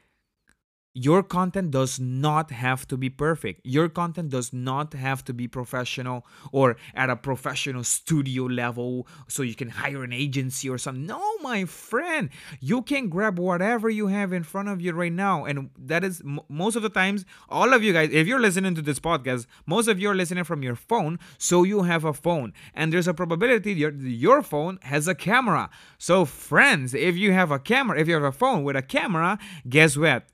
Your 0.93 1.23
content 1.23 1.71
does 1.71 2.01
not 2.01 2.51
have 2.51 2.89
to 2.89 2.97
be 2.97 3.09
perfect. 3.09 3.61
Your 3.65 3.89
content 3.89 4.31
does 4.31 4.53
not 4.53 4.93
have 4.93 5.25
to 5.27 5.33
be 5.33 5.47
professional 5.47 6.27
or 6.51 6.77
at 6.95 7.09
a 7.09 7.15
professional 7.15 7.85
studio 7.85 8.45
level 8.45 9.07
so 9.29 9.43
you 9.43 9.55
can 9.55 9.69
hire 9.69 10.03
an 10.03 10.13
agency 10.13 10.69
or 10.69 10.79
something. 10.79 11.07
No, 11.07 11.23
my 11.43 11.65
friend. 11.65 12.29
You 12.61 12.83
can 12.83 13.09
grab 13.09 13.39
whatever 13.39 13.89
you 13.89 14.09
have 14.09 14.33
in 14.33 14.43
front 14.43 14.69
of 14.69 14.81
you 14.81 14.93
right 14.93 15.13
now. 15.13 15.45
And 15.45 15.71
that 15.79 16.03
is 16.03 16.23
m- 16.23 16.41
most 16.49 16.75
of 16.75 16.83
the 16.83 16.89
times, 16.89 17.25
all 17.49 17.73
of 17.73 17.85
you 17.85 17.93
guys, 17.93 18.11
if 18.13 18.27
you're 18.27 18.41
listening 18.41 18.75
to 18.75 18.83
this 18.83 18.99
podcast, 18.99 19.47
most 19.67 19.87
of 19.87 20.01
you 20.01 20.11
are 20.11 20.15
listening 20.15 20.43
from 20.45 20.63
your 20.63 20.75
phone. 20.77 21.21
So 21.39 21.63
you 21.63 21.83
have 21.83 22.05
a 22.05 22.13
phone. 22.13 22.53
And 22.75 22.93
there's 22.93 23.07
a 23.07 23.15
probability 23.15 23.75
your, 23.75 23.93
your 23.93 24.43
phone 24.43 24.81
has 24.83 25.07
a 25.07 25.15
camera. 25.15 25.71
So, 25.99 26.25
friends, 26.25 26.95
if 26.95 27.17
you 27.17 27.33
have 27.33 27.51
a 27.51 27.59
camera, 27.59 28.01
if 28.01 28.09
you 28.09 28.15
have 28.15 28.25
a 28.25 28.33
phone 28.33 28.65
with 28.65 28.75
a 28.75 28.83
camera, 28.83 29.39
guess 29.69 29.97
what? 29.97 30.25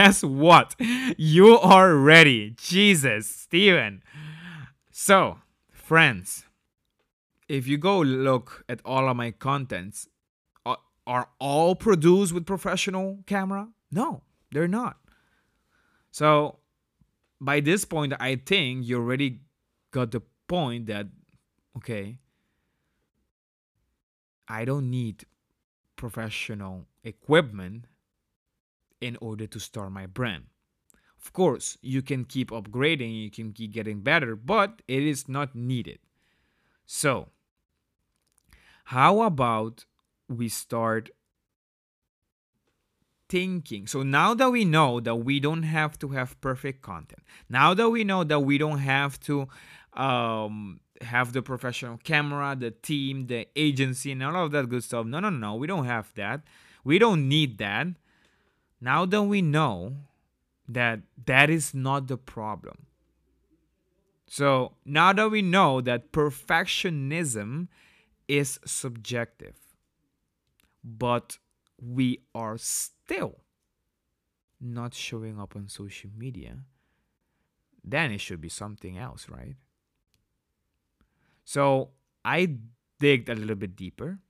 Guess 0.00 0.22
what? 0.22 0.74
You 1.18 1.58
are 1.58 1.94
ready. 1.94 2.54
Jesus, 2.56 3.28
Steven. 3.28 4.02
So, 4.90 5.38
friends, 5.70 6.46
if 7.48 7.66
you 7.68 7.76
go 7.76 8.00
look 8.00 8.64
at 8.66 8.80
all 8.82 9.10
of 9.10 9.16
my 9.16 9.30
contents, 9.30 10.08
are, 10.64 10.78
are 11.06 11.28
all 11.38 11.74
produced 11.74 12.32
with 12.32 12.46
professional 12.46 13.18
camera? 13.26 13.68
No, 13.92 14.22
they're 14.50 14.74
not. 14.80 14.96
So, 16.10 16.60
by 17.38 17.60
this 17.60 17.84
point, 17.84 18.14
I 18.18 18.36
think 18.36 18.86
you 18.86 18.96
already 18.96 19.40
got 19.90 20.12
the 20.12 20.22
point 20.48 20.86
that, 20.86 21.08
okay, 21.76 22.16
I 24.48 24.64
don't 24.64 24.88
need 24.88 25.26
professional 25.96 26.86
equipment 27.04 27.84
in 29.00 29.16
order 29.20 29.46
to 29.46 29.58
start 29.58 29.92
my 29.92 30.06
brand. 30.06 30.44
Of 31.22 31.32
course, 31.32 31.76
you 31.82 32.02
can 32.02 32.24
keep 32.24 32.50
upgrading, 32.50 33.22
you 33.22 33.30
can 33.30 33.52
keep 33.52 33.72
getting 33.72 34.00
better, 34.00 34.34
but 34.36 34.82
it 34.88 35.02
is 35.02 35.28
not 35.28 35.54
needed. 35.54 35.98
So, 36.86 37.28
how 38.84 39.22
about 39.22 39.84
we 40.28 40.48
start 40.48 41.10
thinking? 43.28 43.86
So, 43.86 44.02
now 44.02 44.32
that 44.34 44.50
we 44.50 44.64
know 44.64 44.98
that 45.00 45.16
we 45.16 45.40
don't 45.40 45.64
have 45.64 45.98
to 45.98 46.08
have 46.08 46.40
perfect 46.40 46.80
content, 46.80 47.22
now 47.48 47.74
that 47.74 47.90
we 47.90 48.02
know 48.02 48.24
that 48.24 48.40
we 48.40 48.56
don't 48.56 48.78
have 48.78 49.20
to 49.20 49.46
um, 49.92 50.80
have 51.02 51.34
the 51.34 51.42
professional 51.42 51.98
camera, 51.98 52.56
the 52.58 52.70
team, 52.70 53.26
the 53.26 53.46
agency, 53.56 54.12
and 54.12 54.22
all 54.22 54.46
of 54.46 54.52
that 54.52 54.70
good 54.70 54.84
stuff. 54.84 55.04
No, 55.04 55.20
no, 55.20 55.28
no, 55.28 55.54
we 55.54 55.66
don't 55.66 55.84
have 55.84 56.12
that. 56.14 56.40
We 56.82 56.98
don't 56.98 57.28
need 57.28 57.58
that 57.58 57.88
now 58.80 59.04
that 59.06 59.22
we 59.22 59.42
know 59.42 59.96
that 60.68 61.00
that 61.26 61.50
is 61.50 61.74
not 61.74 62.06
the 62.06 62.16
problem. 62.16 62.86
So 64.26 64.76
now 64.84 65.12
that 65.12 65.30
we 65.30 65.42
know 65.42 65.80
that 65.80 66.12
perfectionism 66.12 67.68
is 68.28 68.60
subjective, 68.64 69.56
but 70.84 71.38
we 71.82 72.20
are 72.34 72.56
still 72.56 73.40
not 74.60 74.94
showing 74.94 75.40
up 75.40 75.56
on 75.56 75.68
social 75.68 76.10
media, 76.16 76.58
then 77.82 78.12
it 78.12 78.20
should 78.20 78.40
be 78.40 78.48
something 78.48 78.96
else, 78.96 79.28
right? 79.28 79.56
So 81.44 81.90
I 82.24 82.56
digged 83.00 83.28
a 83.28 83.34
little 83.34 83.56
bit 83.56 83.74
deeper. 83.74 84.20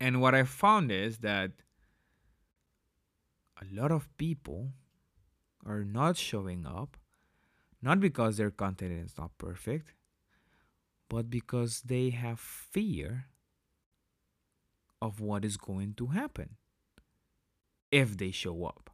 And 0.00 0.20
what 0.20 0.34
I 0.34 0.44
found 0.44 0.92
is 0.92 1.18
that 1.18 1.52
a 3.60 3.74
lot 3.74 3.90
of 3.90 4.08
people 4.16 4.72
are 5.66 5.84
not 5.84 6.16
showing 6.16 6.66
up 6.66 6.96
not 7.80 8.00
because 8.00 8.36
their 8.36 8.50
content 8.50 8.92
is 8.92 9.16
not 9.18 9.36
perfect 9.38 9.94
but 11.08 11.30
because 11.30 11.82
they 11.82 12.10
have 12.10 12.38
fear 12.38 13.26
of 15.00 15.20
what 15.20 15.44
is 15.44 15.56
going 15.56 15.94
to 15.94 16.08
happen 16.08 16.56
if 17.90 18.16
they 18.16 18.30
show 18.30 18.64
up. 18.64 18.90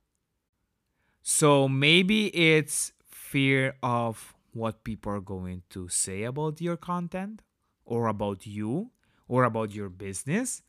So 1.22 1.68
maybe 1.68 2.26
it's 2.26 2.92
fear 3.06 3.76
of 3.82 4.34
what 4.52 4.84
people 4.84 5.12
are 5.12 5.20
going 5.20 5.62
to 5.70 5.88
say 5.88 6.22
about 6.22 6.60
your 6.60 6.76
content 6.76 7.42
or 7.84 8.06
about 8.06 8.46
you 8.46 8.90
or 9.26 9.44
about 9.44 9.74
your 9.74 9.88
business 9.88 10.62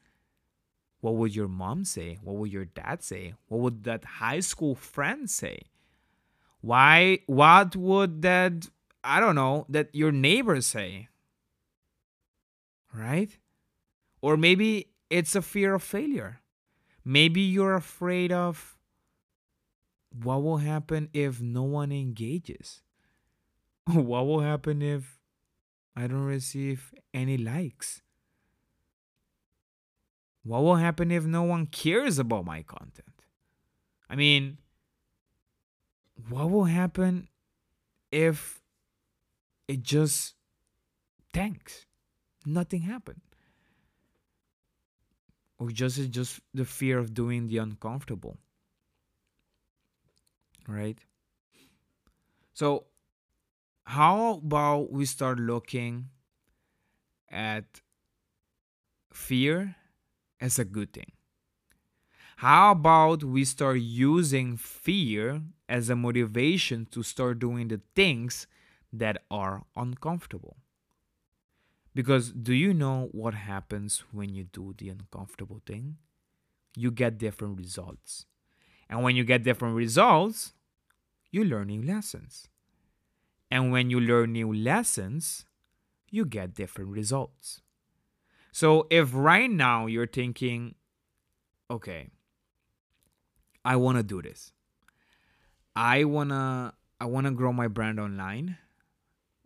what 1.06 1.18
would 1.18 1.36
your 1.36 1.48
mom 1.48 1.86
say? 1.86 2.18
What 2.24 2.38
would 2.38 2.52
your 2.52 2.66
dad 2.66 3.04
say? 3.04 3.36
What 3.48 3.62
would 3.62 3.84
that 3.84 4.04
high 4.04 4.40
school 4.40 4.74
friend 4.74 5.30
say? 5.30 5.60
Why 6.62 7.20
what 7.28 7.76
would 7.76 8.24
that 8.24 8.68
I 9.04 9.20
don't 9.20 9.36
know, 9.36 9.68
that 9.70 9.94
your 9.94 10.12
neighbors 10.12 10.66
say? 10.66 11.10
Right? 12.92 13.38
Or 14.20 14.36
maybe 14.36 14.88
it's 15.12 15.36
a 15.36 15.44
fear 15.44 15.76
of 15.76 15.84
failure. 15.84 16.40
Maybe 17.06 17.42
you're 17.42 17.76
afraid 17.76 18.32
of 18.32 18.76
what 20.24 20.42
will 20.42 20.58
happen 20.58 21.10
if 21.14 21.40
no 21.40 21.62
one 21.62 21.92
engages? 21.92 22.82
what 23.86 24.26
will 24.26 24.40
happen 24.40 24.82
if 24.82 25.20
I 25.96 26.08
don't 26.08 26.26
receive 26.26 26.96
any 27.14 27.38
likes? 27.38 28.02
What 30.46 30.62
will 30.62 30.76
happen 30.76 31.10
if 31.10 31.26
no 31.26 31.42
one 31.42 31.66
cares 31.66 32.20
about 32.20 32.46
my 32.46 32.62
content? 32.62 33.24
I 34.08 34.16
mean, 34.16 34.60
what 36.30 36.52
will 36.52 36.66
happen 36.66 37.30
if 38.12 38.62
it 39.68 39.82
just 39.82 40.36
tanks? 41.34 41.88
Nothing 42.46 42.82
happened. 42.82 43.22
Or 45.58 45.72
just 45.72 45.98
it's 45.98 46.10
just 46.10 46.40
the 46.54 46.64
fear 46.66 47.00
of 47.00 47.16
doing 47.16 47.48
the 47.48 47.58
uncomfortable. 47.58 48.38
Right? 50.68 51.00
So 52.54 52.86
how 53.86 54.34
about 54.34 54.92
we 54.92 55.06
start 55.06 55.40
looking 55.40 56.10
at 57.32 57.82
fear 59.12 59.76
as 60.40 60.60
a 60.60 60.66
good 60.66 60.94
thing. 60.94 61.12
How 62.38 62.72
about 62.72 63.24
we 63.24 63.46
start 63.46 63.80
using 63.80 64.58
fear 64.58 65.42
as 65.70 65.90
a 65.90 65.96
motivation 65.96 66.86
to 66.92 67.02
start 67.02 67.40
doing 67.40 67.70
the 67.70 67.82
things 67.96 68.46
that 68.92 69.24
are 69.32 69.64
uncomfortable? 69.76 70.58
Because 71.94 72.32
do 72.32 72.54
you 72.54 72.74
know 72.74 73.08
what 73.14 73.34
happens 73.34 74.04
when 74.12 74.36
you 74.36 74.44
do 74.44 74.76
the 74.78 74.90
uncomfortable 74.90 75.62
thing? 75.66 75.96
You 76.76 76.92
get 76.92 77.18
different 77.18 77.58
results. 77.58 78.26
And 78.90 79.02
when 79.02 79.16
you 79.16 79.24
get 79.24 79.44
different 79.44 79.76
results, 79.76 80.54
you 81.32 81.46
learn 81.46 81.68
new 81.68 81.82
lessons. 81.82 82.50
And 83.50 83.72
when 83.72 83.90
you 83.90 84.02
learn 84.02 84.34
new 84.34 84.54
lessons, 84.54 85.46
you 86.12 86.26
get 86.26 86.54
different 86.54 86.92
results. 86.92 87.62
So 88.56 88.88
if 88.90 89.10
right 89.14 89.52
now 89.52 89.86
you're 89.86 90.08
thinking, 90.08 90.76
okay, 91.70 92.08
I 93.66 93.76
want 93.76 93.98
to 93.98 94.04
do 94.04 94.22
this. 94.22 94.54
I 95.76 96.06
want 96.06 96.30
to 96.30 96.74
I 97.02 97.06
want 97.06 97.28
to 97.28 97.32
grow 97.32 97.52
my 97.52 97.68
brand 97.68 98.00
online. 98.00 98.58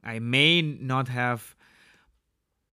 I 0.03 0.19
may 0.19 0.61
not 0.61 1.07
have 1.07 1.55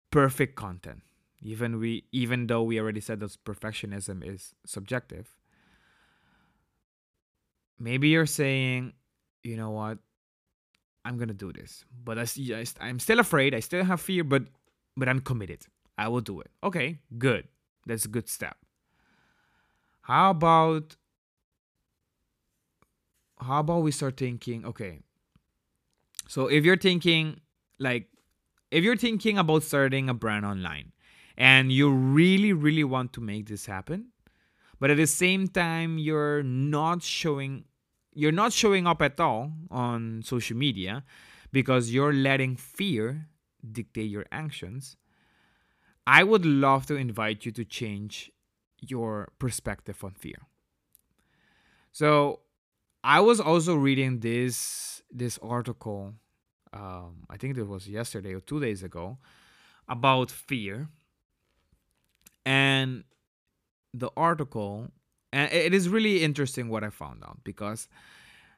perfect 0.09 0.55
content. 0.55 1.03
Even 1.43 1.77
we 1.77 2.05
even 2.11 2.47
though 2.47 2.63
we 2.63 2.79
already 2.79 3.01
said 3.01 3.19
that 3.19 3.37
perfectionism 3.45 4.25
is 4.27 4.55
subjective. 4.65 5.37
Maybe 7.77 8.07
you're 8.07 8.25
saying, 8.25 8.93
you 9.43 9.55
know 9.55 9.69
what? 9.69 9.99
I'm 11.05 11.17
going 11.17 11.27
to 11.27 11.35
do 11.35 11.53
this. 11.53 11.85
But 12.03 12.17
I, 12.17 12.25
I'm 12.81 12.97
still 12.97 13.19
afraid. 13.19 13.53
I 13.53 13.59
still 13.59 13.83
have 13.83 14.01
fear, 14.01 14.23
but 14.23 14.45
but 14.97 15.07
I'm 15.07 15.19
committed. 15.19 15.67
I 15.97 16.07
will 16.07 16.21
do 16.21 16.41
it. 16.41 16.51
Okay, 16.63 16.99
good. 17.17 17.47
That's 17.85 18.05
a 18.05 18.07
good 18.07 18.29
step. 18.29 18.57
How 20.01 20.31
about 20.31 20.95
how 23.39 23.59
about 23.59 23.83
we 23.83 23.91
start 23.91 24.17
thinking, 24.17 24.65
okay. 24.65 24.99
So 26.27 26.47
if 26.47 26.63
you're 26.63 26.77
thinking 26.77 27.41
like 27.79 28.07
if 28.71 28.83
you're 28.83 28.97
thinking 28.97 29.37
about 29.37 29.63
starting 29.63 30.09
a 30.09 30.13
brand 30.13 30.45
online 30.45 30.91
and 31.37 31.71
you 31.71 31.89
really 31.91 32.53
really 32.53 32.83
want 32.83 33.13
to 33.13 33.21
make 33.21 33.47
this 33.47 33.65
happen, 33.65 34.07
but 34.79 34.89
at 34.89 34.97
the 34.97 35.07
same 35.07 35.47
time 35.47 35.97
you're 35.97 36.43
not 36.43 37.03
showing 37.03 37.65
you're 38.13 38.31
not 38.31 38.53
showing 38.53 38.87
up 38.87 39.01
at 39.01 39.19
all 39.19 39.51
on 39.71 40.21
social 40.23 40.55
media 40.57 41.03
because 41.51 41.93
you're 41.93 42.13
letting 42.13 42.55
fear 42.55 43.27
dictate 43.71 44.09
your 44.09 44.25
actions, 44.31 44.97
I 46.05 46.23
would 46.23 46.45
love 46.45 46.85
to 46.87 46.95
invite 46.95 47.45
you 47.45 47.51
to 47.53 47.63
change 47.65 48.31
your 48.79 49.31
perspective 49.39 50.03
on 50.03 50.11
fear. 50.13 50.47
So, 51.91 52.39
I 53.03 53.19
was 53.19 53.39
also 53.39 53.75
reading 53.75 54.19
this 54.19 55.01
this 55.11 55.37
article. 55.41 56.13
Um, 56.73 57.25
I 57.29 57.37
think 57.37 57.57
it 57.57 57.67
was 57.67 57.87
yesterday 57.87 58.33
or 58.33 58.39
two 58.39 58.59
days 58.59 58.81
ago 58.81 59.17
about 59.87 60.31
fear, 60.31 60.87
and 62.45 63.03
the 63.93 64.09
article, 64.17 64.89
and 65.31 65.51
it 65.51 65.73
is 65.73 65.89
really 65.89 66.23
interesting 66.23 66.69
what 66.69 66.83
I 66.83 66.89
found 66.89 67.23
out 67.23 67.39
because 67.43 67.87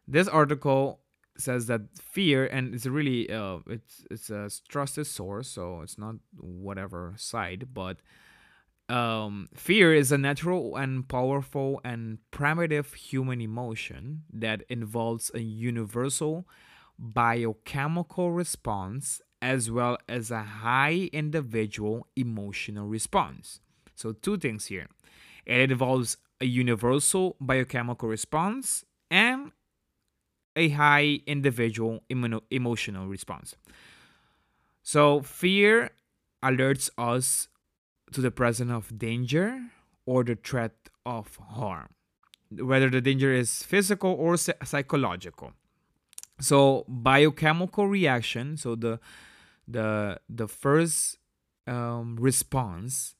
this 0.07 0.27
article 0.27 1.01
says 1.37 1.67
that 1.67 1.81
fear, 1.99 2.45
and 2.45 2.73
it's 2.73 2.85
really 2.85 3.29
uh, 3.31 3.59
it's 3.67 4.05
it's 4.09 4.29
a 4.29 4.49
trusted 4.69 5.07
source, 5.07 5.47
so 5.49 5.81
it's 5.81 5.97
not 5.97 6.15
whatever 6.37 7.13
side, 7.17 7.69
but 7.73 7.97
um, 8.87 9.47
fear 9.55 9.93
is 9.93 10.11
a 10.11 10.17
natural 10.17 10.75
and 10.75 11.07
powerful 11.07 11.81
and 11.83 12.19
primitive 12.31 12.93
human 12.93 13.41
emotion 13.41 14.23
that 14.31 14.63
involves 14.69 15.31
a 15.33 15.39
universal 15.39 16.47
biochemical 16.99 18.31
response 18.31 19.21
as 19.41 19.69
well 19.69 19.97
as 20.07 20.31
a 20.31 20.41
high 20.41 21.09
individual 21.11 22.07
emotional 22.15 22.87
response. 22.87 23.59
So, 23.95 24.11
two 24.13 24.37
things 24.37 24.67
here 24.67 24.87
it 25.45 25.71
involves 25.71 26.17
a 26.41 26.45
universal 26.45 27.37
biochemical 27.39 28.09
response 28.09 28.83
and 29.09 29.51
a 30.55 30.69
high 30.69 31.19
individual 31.25 32.03
immuno- 32.09 32.43
emotional 32.49 33.07
response. 33.07 33.55
So, 34.83 35.21
fear 35.21 35.91
alerts 36.43 36.89
us 36.97 37.47
to 38.11 38.21
the 38.21 38.31
presence 38.31 38.71
of 38.71 38.97
danger 38.97 39.61
or 40.05 40.23
the 40.23 40.35
threat 40.35 40.73
of 41.05 41.35
harm, 41.37 41.89
whether 42.51 42.89
the 42.89 43.01
danger 43.01 43.33
is 43.33 43.63
physical 43.63 44.11
or 44.11 44.37
psychological. 44.37 45.53
So, 46.39 46.85
biochemical 46.87 47.87
reaction. 47.87 48.57
So 48.57 48.75
the 48.75 48.99
the 49.67 50.19
the 50.29 50.47
first 50.47 51.17
um, 51.67 52.17
response 52.19 53.15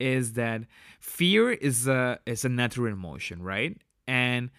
is 0.00 0.34
that 0.34 0.62
fear 1.00 1.52
is 1.52 1.86
a 1.86 2.20
is 2.26 2.44
a 2.44 2.48
natural 2.48 2.92
emotion, 2.92 3.42
right? 3.42 3.76
And 4.06 4.50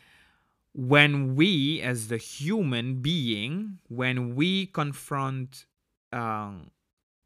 when 0.75 1.35
we 1.35 1.81
as 1.81 2.09
the 2.09 2.17
human 2.17 3.01
being 3.01 3.79
when 3.87 4.35
we 4.35 4.65
confront 4.65 5.65
um, 6.11 6.69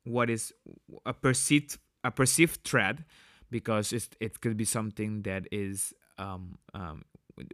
what 0.04 0.30
is 0.30 0.54
a 1.06 1.14
perceived 1.14 1.80
a 2.04 2.12
perceived 2.12 2.64
threat 2.64 3.00
because 3.50 3.92
it 3.92 4.40
could 4.42 4.56
be 4.56 4.66
something 4.66 5.24
that 5.24 5.48
is 5.52 5.94
um, 6.20 6.60
um, 6.76 7.04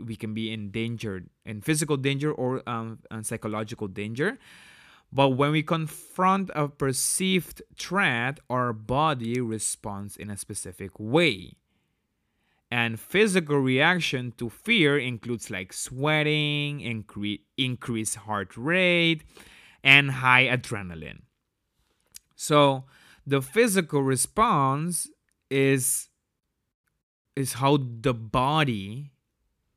we 0.03 0.17
can 0.17 0.34
be 0.34 0.51
in 0.51 0.69
danger 0.69 1.23
in 1.45 1.62
physical 1.62 1.95
danger 1.95 2.29
or 2.29 2.62
um, 2.67 2.99
psychological 3.21 3.88
danger. 3.88 4.38
But 5.13 5.29
when 5.29 5.51
we 5.51 5.63
confront 5.63 6.51
a 6.55 6.67
perceived 6.67 7.62
threat 7.79 8.41
our 8.49 8.73
body 8.73 9.39
responds 9.39 10.17
in 10.17 10.29
a 10.29 10.36
specific 10.36 10.99
way 10.99 11.53
and 12.76 13.00
physical 13.00 13.58
reaction 13.58 14.34
to 14.36 14.50
fear 14.50 14.98
includes 14.98 15.50
like 15.50 15.72
sweating, 15.72 16.82
incre- 16.82 17.40
increased 17.58 18.16
heart 18.16 18.58
rate, 18.58 19.24
and 19.82 20.12
high 20.12 20.44
adrenaline. 20.44 21.22
So 22.36 22.84
the 23.26 23.42
physical 23.42 24.04
response 24.04 25.10
is 25.50 26.10
is 27.38 27.54
how 27.54 27.78
the 27.78 28.14
body 28.14 29.14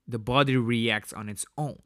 the 0.08 0.18
body 0.18 0.56
reacts 0.56 1.12
on 1.12 1.28
its 1.28 1.46
own. 1.56 1.78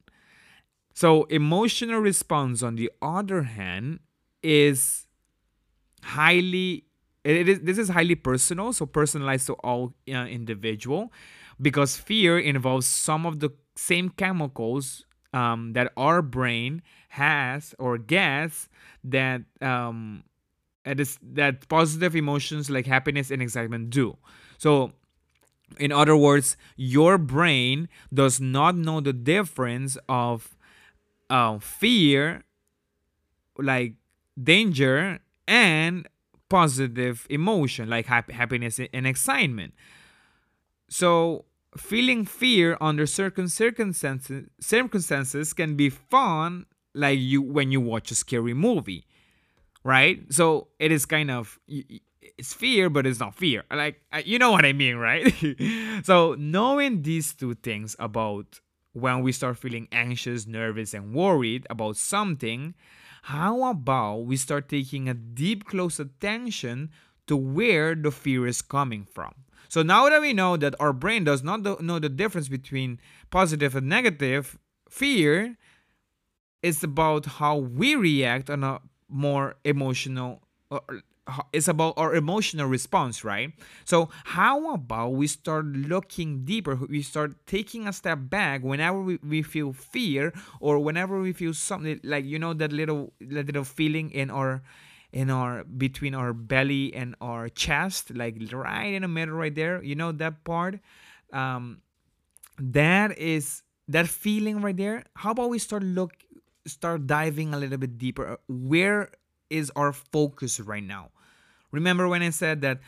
So 0.94 1.24
emotional 1.24 2.00
response 2.00 2.62
on 2.62 2.76
the 2.76 2.90
other 3.02 3.42
hand 3.42 4.00
is 4.42 5.06
highly 6.02 6.86
it 7.24 7.48
is 7.48 7.60
this 7.60 7.78
is 7.78 7.88
highly 7.88 8.14
personal 8.14 8.72
so 8.72 8.86
personalized 8.86 9.46
to 9.46 9.54
all 9.64 9.94
uh, 10.08 10.26
individual 10.26 11.12
because 11.60 11.96
fear 11.96 12.38
involves 12.38 12.86
some 12.86 13.26
of 13.26 13.40
the 13.40 13.50
same 13.76 14.10
chemicals 14.10 15.04
um, 15.32 15.72
that 15.72 15.92
our 15.96 16.20
brain 16.20 16.82
has 17.10 17.74
or 17.78 17.96
gets 17.98 18.68
that 19.04 19.42
um, 19.60 20.24
that 20.84 21.68
positive 21.68 22.16
emotions 22.16 22.68
like 22.68 22.86
happiness 22.86 23.30
and 23.30 23.40
excitement 23.40 23.90
do. 23.90 24.16
So 24.58 24.92
in 25.78 25.92
other 25.92 26.16
words 26.16 26.56
your 26.76 27.16
brain 27.16 27.88
does 28.12 28.40
not 28.40 28.76
know 28.76 29.00
the 29.00 29.12
difference 29.12 29.96
of 30.08 30.56
uh, 31.30 31.58
fear 31.58 32.42
like 33.58 33.94
danger 34.42 35.20
and 35.46 36.08
positive 36.52 37.26
emotion 37.30 37.88
like 37.88 38.04
happiness 38.04 38.78
and 38.92 39.06
excitement. 39.06 39.72
So, 40.90 41.46
feeling 41.78 42.26
fear 42.26 42.76
under 42.78 43.06
certain 43.06 43.48
circumstances 43.48 44.50
circumstances 44.60 45.54
can 45.54 45.76
be 45.76 45.88
fun 45.88 46.66
like 46.94 47.18
you 47.18 47.40
when 47.40 47.72
you 47.72 47.80
watch 47.80 48.10
a 48.10 48.14
scary 48.14 48.52
movie. 48.52 49.06
Right? 49.82 50.30
So, 50.30 50.68
it 50.78 50.92
is 50.92 51.06
kind 51.06 51.30
of 51.30 51.58
it's 51.66 52.52
fear 52.52 52.90
but 52.90 53.06
it's 53.06 53.18
not 53.18 53.34
fear. 53.34 53.64
Like 53.72 54.02
uh, 54.12 54.20
you 54.22 54.38
know 54.38 54.52
what 54.52 54.66
I 54.66 54.74
mean, 54.74 54.96
right? 54.96 55.24
so, 56.04 56.36
knowing 56.38 57.00
these 57.00 57.32
two 57.32 57.54
things 57.54 57.96
about 57.98 58.60
when 58.92 59.22
we 59.22 59.32
start 59.32 59.56
feeling 59.56 59.88
anxious, 59.90 60.46
nervous 60.46 60.92
and 60.92 61.14
worried 61.14 61.66
about 61.70 61.96
something 61.96 62.74
how 63.22 63.64
about 63.64 64.26
we 64.26 64.36
start 64.36 64.68
taking 64.68 65.08
a 65.08 65.14
deep, 65.14 65.64
close 65.64 66.00
attention 66.00 66.90
to 67.26 67.36
where 67.36 67.94
the 67.94 68.10
fear 68.10 68.46
is 68.46 68.62
coming 68.62 69.04
from? 69.04 69.32
So 69.68 69.82
now 69.82 70.08
that 70.08 70.20
we 70.20 70.32
know 70.32 70.56
that 70.56 70.74
our 70.80 70.92
brain 70.92 71.24
does 71.24 71.42
not 71.42 71.62
know 71.80 71.98
the 71.98 72.08
difference 72.08 72.48
between 72.48 73.00
positive 73.30 73.74
and 73.74 73.88
negative, 73.88 74.58
fear 74.88 75.56
is 76.62 76.82
about 76.82 77.26
how 77.26 77.56
we 77.56 77.94
react 77.94 78.50
on 78.50 78.64
a 78.64 78.80
more 79.08 79.56
emotional, 79.64 80.42
it's 81.52 81.68
about 81.68 81.94
our 81.96 82.14
emotional 82.14 82.66
response 82.66 83.24
right? 83.24 83.52
So 83.84 84.10
how 84.24 84.74
about 84.74 85.14
we 85.14 85.26
start 85.26 85.66
looking 85.66 86.44
deeper? 86.44 86.74
We 86.74 87.02
start 87.02 87.34
taking 87.46 87.86
a 87.88 87.92
step 87.92 88.18
back 88.22 88.62
whenever 88.62 89.00
we, 89.00 89.18
we 89.22 89.42
feel 89.42 89.72
fear 89.72 90.32
or 90.60 90.78
whenever 90.78 91.20
we 91.20 91.32
feel 91.32 91.54
something 91.54 92.00
like 92.02 92.24
you 92.24 92.38
know 92.38 92.52
that 92.54 92.72
little 92.72 93.12
that 93.20 93.46
little 93.46 93.64
feeling 93.64 94.10
in 94.10 94.30
our 94.30 94.62
in 95.12 95.30
our 95.30 95.64
between 95.64 96.14
our 96.14 96.32
belly 96.32 96.94
and 96.94 97.14
our 97.20 97.48
chest 97.48 98.14
like 98.14 98.36
right 98.52 98.94
in 98.94 99.02
the 99.02 99.08
middle 99.08 99.34
right 99.34 99.54
there 99.54 99.82
you 99.82 99.94
know 99.94 100.12
that 100.12 100.44
part? 100.44 100.80
Um 101.32 101.80
that 102.58 103.18
is 103.18 103.62
that 103.88 104.08
feeling 104.08 104.60
right 104.60 104.76
there 104.76 105.04
how 105.16 105.30
about 105.32 105.50
we 105.50 105.58
start 105.58 105.82
look 105.82 106.12
start 106.66 107.06
diving 107.06 107.54
a 107.54 107.58
little 107.58 107.78
bit 107.78 107.98
deeper? 107.98 108.38
Where 108.48 109.10
is 109.50 109.70
our 109.76 109.92
focus 109.92 110.60
right 110.60 110.82
now 110.84 111.10
remember 111.72 112.08
when 112.08 112.22
i 112.22 112.30
said 112.30 112.60
that 112.62 112.80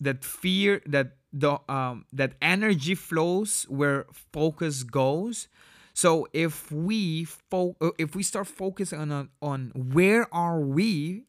that 0.00 0.24
fear 0.24 0.82
that 0.86 1.16
the 1.32 1.58
um 1.68 2.04
that 2.12 2.34
energy 2.42 2.94
flows 2.94 3.64
where 3.68 4.06
focus 4.32 4.82
goes? 4.82 5.48
So 5.94 6.26
if 6.32 6.72
we 6.72 7.24
fo- 7.24 7.76
if 7.98 8.14
we 8.16 8.22
start 8.22 8.46
focusing 8.48 9.00
on 9.00 9.30
on 9.42 9.72
where 9.74 10.32
are 10.34 10.60
we 10.60 11.24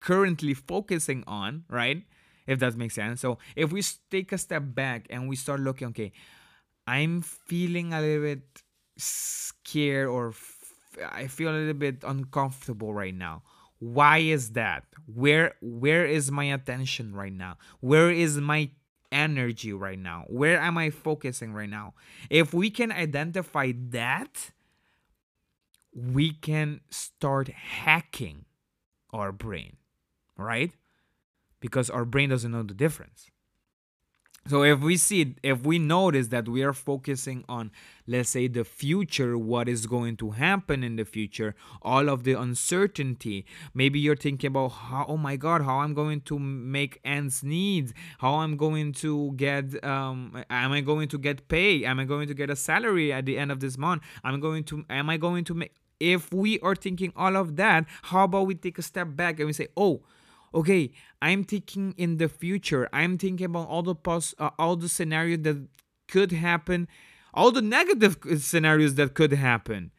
currently 0.00 0.54
focusing 0.54 1.24
on 1.26 1.64
right? 1.68 2.04
If 2.46 2.58
that 2.60 2.76
makes 2.76 2.94
sense. 2.94 3.20
So 3.20 3.38
if 3.56 3.72
we 3.72 3.82
take 4.10 4.32
a 4.32 4.38
step 4.38 4.62
back 4.74 5.06
and 5.10 5.28
we 5.28 5.36
start 5.36 5.60
looking 5.60 5.88
okay 5.88 6.12
i'm 6.86 7.22
feeling 7.22 7.92
a 7.92 8.00
little 8.00 8.22
bit 8.22 8.62
scared 8.96 10.08
or 10.08 10.28
f- 10.30 10.74
i 11.12 11.26
feel 11.26 11.50
a 11.50 11.56
little 11.56 11.74
bit 11.74 12.02
uncomfortable 12.06 12.92
right 12.94 13.14
now 13.14 13.42
why 13.82 14.18
is 14.18 14.50
that? 14.52 14.84
Where 15.12 15.54
where 15.60 16.06
is 16.06 16.30
my 16.30 16.44
attention 16.44 17.14
right 17.16 17.32
now? 17.32 17.58
Where 17.80 18.12
is 18.12 18.38
my 18.38 18.70
energy 19.10 19.72
right 19.72 19.98
now? 19.98 20.24
Where 20.28 20.60
am 20.60 20.78
i 20.78 20.90
focusing 20.90 21.52
right 21.52 21.68
now? 21.68 21.94
If 22.30 22.54
we 22.54 22.70
can 22.70 22.92
identify 22.92 23.72
that 23.90 24.52
we 25.94 26.32
can 26.32 26.80
start 26.90 27.48
hacking 27.50 28.46
our 29.12 29.32
brain 29.32 29.76
right? 30.38 30.72
Because 31.60 31.90
our 31.90 32.04
brain 32.04 32.30
doesn't 32.30 32.52
know 32.52 32.62
the 32.62 32.74
difference 32.74 33.30
so 34.46 34.64
if 34.64 34.80
we 34.80 34.96
see 34.96 35.36
if 35.42 35.64
we 35.64 35.78
notice 35.78 36.28
that 36.28 36.48
we 36.48 36.62
are 36.62 36.72
focusing 36.72 37.44
on 37.48 37.70
let's 38.06 38.30
say 38.30 38.48
the 38.48 38.64
future 38.64 39.38
what 39.38 39.68
is 39.68 39.86
going 39.86 40.16
to 40.16 40.30
happen 40.30 40.82
in 40.82 40.96
the 40.96 41.04
future 41.04 41.54
all 41.82 42.08
of 42.08 42.24
the 42.24 42.32
uncertainty 42.32 43.46
maybe 43.72 44.00
you're 44.00 44.16
thinking 44.16 44.48
about 44.48 44.68
how 44.68 45.04
oh 45.08 45.16
my 45.16 45.36
god 45.36 45.62
how 45.62 45.78
i'm 45.78 45.94
going 45.94 46.20
to 46.20 46.38
make 46.38 47.00
ends 47.04 47.44
meet 47.44 47.92
how 48.18 48.34
i'm 48.34 48.56
going 48.56 48.92
to 48.92 49.32
get 49.36 49.82
um 49.84 50.44
am 50.50 50.72
i 50.72 50.80
going 50.80 51.08
to 51.08 51.18
get 51.18 51.46
pay 51.48 51.84
am 51.84 52.00
i 52.00 52.04
going 52.04 52.26
to 52.26 52.34
get 52.34 52.50
a 52.50 52.56
salary 52.56 53.12
at 53.12 53.24
the 53.26 53.38
end 53.38 53.52
of 53.52 53.60
this 53.60 53.78
month? 53.78 54.02
I'm 54.24 54.40
going 54.40 54.64
to 54.64 54.84
am 54.90 55.08
i 55.08 55.16
going 55.16 55.44
to 55.44 55.54
make 55.54 55.74
if 56.00 56.32
we 56.32 56.58
are 56.60 56.74
thinking 56.74 57.12
all 57.14 57.36
of 57.36 57.54
that 57.56 57.86
how 58.02 58.24
about 58.24 58.46
we 58.46 58.56
take 58.56 58.78
a 58.78 58.82
step 58.82 59.08
back 59.14 59.38
and 59.38 59.46
we 59.46 59.52
say 59.52 59.68
oh 59.76 60.02
okay 60.54 60.92
i'm 61.20 61.44
thinking 61.44 61.94
in 61.96 62.16
the 62.18 62.28
future. 62.28 62.88
I'm 62.92 63.18
thinking 63.18 63.46
about 63.46 63.68
all 63.68 63.82
the 63.82 63.94
pos- 63.94 64.34
uh, 64.38 64.50
all 64.58 64.76
the 64.76 64.88
scenarios 64.88 65.42
that 65.42 65.68
could 66.08 66.32
happen 66.32 66.88
all 67.34 67.50
the 67.50 67.62
negative 67.62 68.18
scenarios 68.38 68.94
that 68.96 69.14
could 69.14 69.32
happen. 69.32 69.90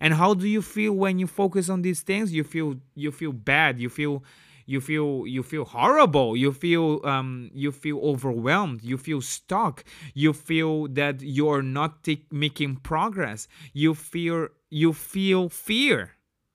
And 0.00 0.14
how 0.14 0.34
do 0.34 0.48
you 0.48 0.62
feel 0.62 0.92
when 0.92 1.18
you 1.18 1.26
focus 1.26 1.68
on 1.68 1.82
these 1.82 2.00
things? 2.02 2.32
You 2.32 2.44
feel 2.44 2.76
you 2.94 3.12
feel 3.12 3.32
bad. 3.32 3.78
You 3.78 3.88
feel 3.88 4.24
you 4.66 4.80
feel 4.80 5.26
you 5.26 5.42
feel 5.42 5.64
horrible. 5.64 6.36
You 6.36 6.52
feel 6.52 7.00
um 7.04 7.50
you 7.54 7.70
feel 7.70 7.98
overwhelmed. 8.00 8.82
You 8.82 8.98
feel 8.98 9.20
stuck. 9.20 9.84
You 10.12 10.32
feel 10.32 10.88
that 10.88 11.22
you're 11.22 11.62
not 11.62 12.02
t- 12.02 12.26
making 12.30 12.76
progress. 12.76 13.46
You 13.72 13.94
feel 13.94 14.48
you 14.70 14.92
feel 14.92 15.48
fear 15.48 16.12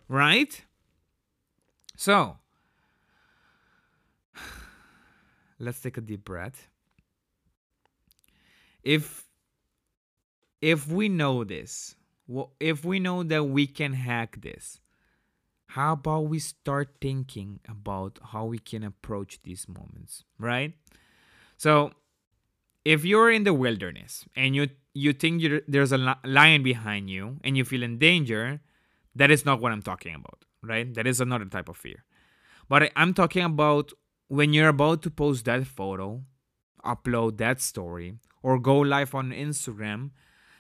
right? 0.10 0.63
So 1.96 2.38
let's 5.60 5.82
take 5.82 5.98
a 5.98 6.02
deep 6.02 6.24
breath. 6.26 6.67
If 8.84 9.28
if 10.62 10.88
we 10.88 11.10
know 11.10 11.43
this 11.43 11.96
if 12.60 12.84
we 12.84 13.00
know 13.00 13.24
that 13.24 13.43
we 13.46 13.67
can 13.67 13.93
hack 13.93 14.41
this 14.41 14.80
how 15.67 15.93
about 15.93 16.22
we 16.28 16.39
start 16.39 16.96
thinking 17.02 17.60
about 17.67 18.20
how 18.32 18.46
we 18.46 18.58
can 18.60 18.84
approach 18.84 19.39
these 19.43 19.67
moments 19.67 20.24
right? 20.39 20.74
So 21.58 21.91
if 22.86 23.04
you're 23.06 23.32
in 23.32 23.43
the 23.43 23.54
wilderness 23.54 24.26
and 24.36 24.56
you 24.56 24.70
you 24.93 25.13
think 25.13 25.43
there's 25.67 25.91
a 25.91 26.17
lion 26.24 26.63
behind 26.63 27.10
you 27.10 27.38
and 27.43 27.56
you 27.56 27.63
feel 27.63 27.84
in 27.84 27.98
danger 27.98 28.62
that 29.15 29.30
is 29.30 29.46
not 29.46 29.62
what 29.62 29.72
i'm 29.72 29.82
talking 29.82 30.15
about 30.15 30.43
right? 30.63 30.93
That 30.96 31.08
is 31.08 31.22
another 31.22 31.46
type 31.46 31.70
of 31.70 31.78
fear. 31.78 32.04
But 32.67 32.91
i'm 32.96 33.13
talking 33.13 33.43
about 33.43 33.93
when 34.28 34.54
you're 34.54 34.70
about 34.70 35.02
to 35.04 35.10
post 35.12 35.46
that 35.46 35.66
photo, 35.66 36.24
upload 36.84 37.38
that 37.38 37.62
story, 37.62 38.16
or 38.42 38.60
go 38.60 38.80
live 38.80 39.16
on 39.16 39.32
Instagram, 39.32 40.12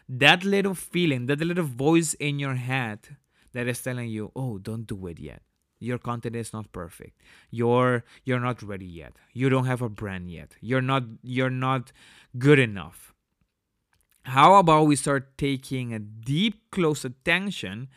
that 0.09 0.43
little 0.43 0.73
feeling, 0.75 1.25
that 1.27 1.39
little 1.39 1.65
voice 1.65 2.13
in 2.15 2.39
your 2.39 2.55
head 2.55 3.17
that 3.53 3.67
is 3.67 3.81
telling 3.81 4.09
you, 4.09 4.31
"Oh, 4.35 4.57
don't 4.57 4.85
do 4.87 5.07
it 5.07 5.19
yet. 5.19 5.41
Your 5.79 5.99
content 5.99 6.35
is 6.35 6.53
not 6.53 6.71
perfect. 6.71 7.21
You're 7.51 8.03
you're 8.23 8.39
not 8.39 8.61
ready 8.63 8.85
yet. 8.85 9.17
You 9.33 9.49
don't 9.49 9.65
have 9.65 9.81
a 9.81 9.89
brand 9.89 10.31
yet. 10.31 10.55
You're 10.61 10.81
not 10.81 11.03
you're 11.21 11.49
not 11.51 11.91
good 12.37 12.59
enough." 12.59 13.13
How 14.23 14.55
about 14.55 14.87
we 14.87 14.95
start 14.95 15.37
taking 15.37 15.93
a 15.93 15.99
deep 15.99 16.69
close 16.71 17.05
attention 17.05 17.87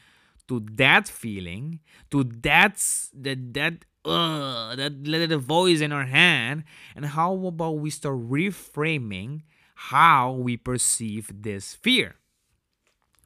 to 0.49 0.61
that 0.75 1.09
feeling, 1.09 1.81
to 2.11 2.25
that 2.43 2.77
that 3.15 3.55
that 3.55 3.85
uh, 4.05 4.75
that 4.77 5.03
little 5.03 5.39
voice 5.39 5.81
in 5.81 5.93
our 5.93 6.05
head. 6.05 6.65
And 6.95 7.07
how 7.07 7.35
about 7.47 7.79
we 7.79 7.91
start 7.91 8.17
reframing 8.17 9.43
how 9.75 10.33
we 10.33 10.57
perceive 10.57 11.31
this 11.43 11.75
fear? 11.75 12.17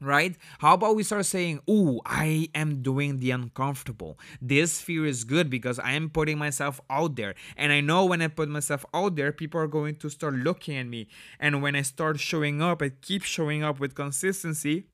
Right? 0.01 0.35
How 0.59 0.73
about 0.73 0.97
we 0.97 1.03
start 1.03 1.25
saying, 1.25 1.61
Oh, 1.69 2.01
I 2.05 2.49
am 2.53 2.81
doing 2.81 3.17
the 3.17 3.31
uncomfortable. 3.31 4.19
This 4.41 4.81
fear 4.81 5.05
is 5.05 5.23
good 5.23 5.49
because 5.49 5.79
I 5.79 5.93
am 5.93 6.09
putting 6.09 6.37
myself 6.37 6.81
out 6.89 7.15
there. 7.15 7.33
And 7.55 7.71
I 7.71 7.79
know 7.79 8.05
when 8.05 8.21
I 8.21 8.27
put 8.27 8.49
myself 8.49 8.85
out 8.93 9.15
there, 9.15 9.31
people 9.31 9.59
are 9.61 9.67
going 9.67 9.95
to 9.97 10.09
start 10.09 10.33
looking 10.33 10.75
at 10.75 10.85
me. 10.85 11.07
And 11.39 11.61
when 11.61 11.77
I 11.77 11.81
start 11.81 12.19
showing 12.19 12.61
up, 12.61 12.81
I 12.81 12.89
keep 12.89 13.23
showing 13.23 13.63
up 13.63 13.79
with 13.79 13.95
consistency 13.95 14.87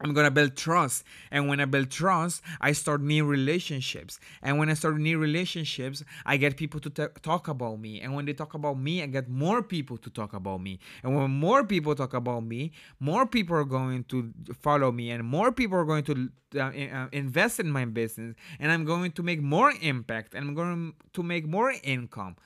I'm 0.00 0.12
gonna 0.12 0.30
build 0.30 0.56
trust. 0.56 1.04
And 1.30 1.48
when 1.48 1.58
I 1.58 1.64
build 1.64 1.90
trust, 1.90 2.42
I 2.60 2.72
start 2.72 3.00
new 3.00 3.24
relationships. 3.24 4.18
And 4.42 4.58
when 4.58 4.68
I 4.68 4.74
start 4.74 4.98
new 4.98 5.18
relationships, 5.18 6.04
I 6.26 6.36
get 6.36 6.56
people 6.56 6.80
to 6.80 6.90
t- 6.90 7.06
talk 7.22 7.48
about 7.48 7.80
me. 7.80 8.00
And 8.02 8.14
when 8.14 8.26
they 8.26 8.34
talk 8.34 8.52
about 8.52 8.78
me, 8.78 9.02
I 9.02 9.06
get 9.06 9.28
more 9.28 9.62
people 9.62 9.96
to 9.98 10.10
talk 10.10 10.34
about 10.34 10.60
me. 10.60 10.80
And 11.02 11.16
when 11.16 11.30
more 11.30 11.64
people 11.64 11.94
talk 11.94 12.12
about 12.12 12.44
me, 12.44 12.72
more 13.00 13.26
people 13.26 13.56
are 13.56 13.64
going 13.64 14.04
to 14.04 14.32
follow 14.60 14.92
me, 14.92 15.10
and 15.10 15.24
more 15.24 15.50
people 15.50 15.78
are 15.78 15.84
going 15.84 16.04
to 16.04 16.28
uh, 16.56 16.60
uh 16.60 17.08
invest 17.12 17.58
in 17.58 17.70
my 17.70 17.86
business. 17.86 18.34
And 18.60 18.70
I'm 18.70 18.84
going 18.84 19.12
to 19.12 19.22
make 19.22 19.40
more 19.40 19.72
impact, 19.80 20.34
and 20.34 20.46
I'm 20.46 20.54
going 20.54 20.94
to 21.14 21.22
make 21.22 21.46
more 21.46 21.72
income. 21.82 22.36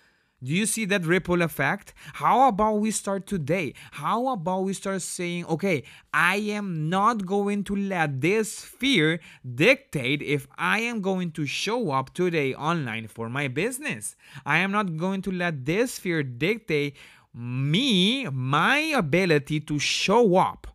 Do 0.43 0.55
you 0.55 0.65
see 0.65 0.87
that 0.87 1.05
ripple 1.05 1.43
effect? 1.43 1.93
How 2.15 2.49
about 2.49 2.81
we 2.81 2.91
start 2.93 3.27
today? 3.27 3.75
How 3.91 4.29
about 4.29 4.65
we 4.65 4.73
start 4.73 5.03
saying, 5.03 5.45
okay, 5.47 5.83
I 6.15 6.37
am 6.37 6.89
not 6.89 7.27
going 7.27 7.63
to 7.65 7.77
let 7.77 8.23
this 8.23 8.65
fear 8.65 9.21
dictate 9.55 10.23
if 10.23 10.49
I 10.57 10.81
am 10.81 11.03
going 11.03 11.33
to 11.33 11.45
show 11.45 11.91
up 11.91 12.15
today 12.15 12.55
online 12.55 13.07
for 13.07 13.29
my 13.29 13.49
business. 13.49 14.17
I 14.47 14.59
am 14.59 14.73
not 14.73 14.97
going 14.97 15.21
to 15.23 15.31
let 15.31 15.67
this 15.67 15.99
fear 15.99 16.23
dictate 16.23 16.97
me, 17.35 18.27
my 18.31 18.79
ability 18.79 19.61
to 19.61 19.79
show 19.79 20.37
up 20.37 20.67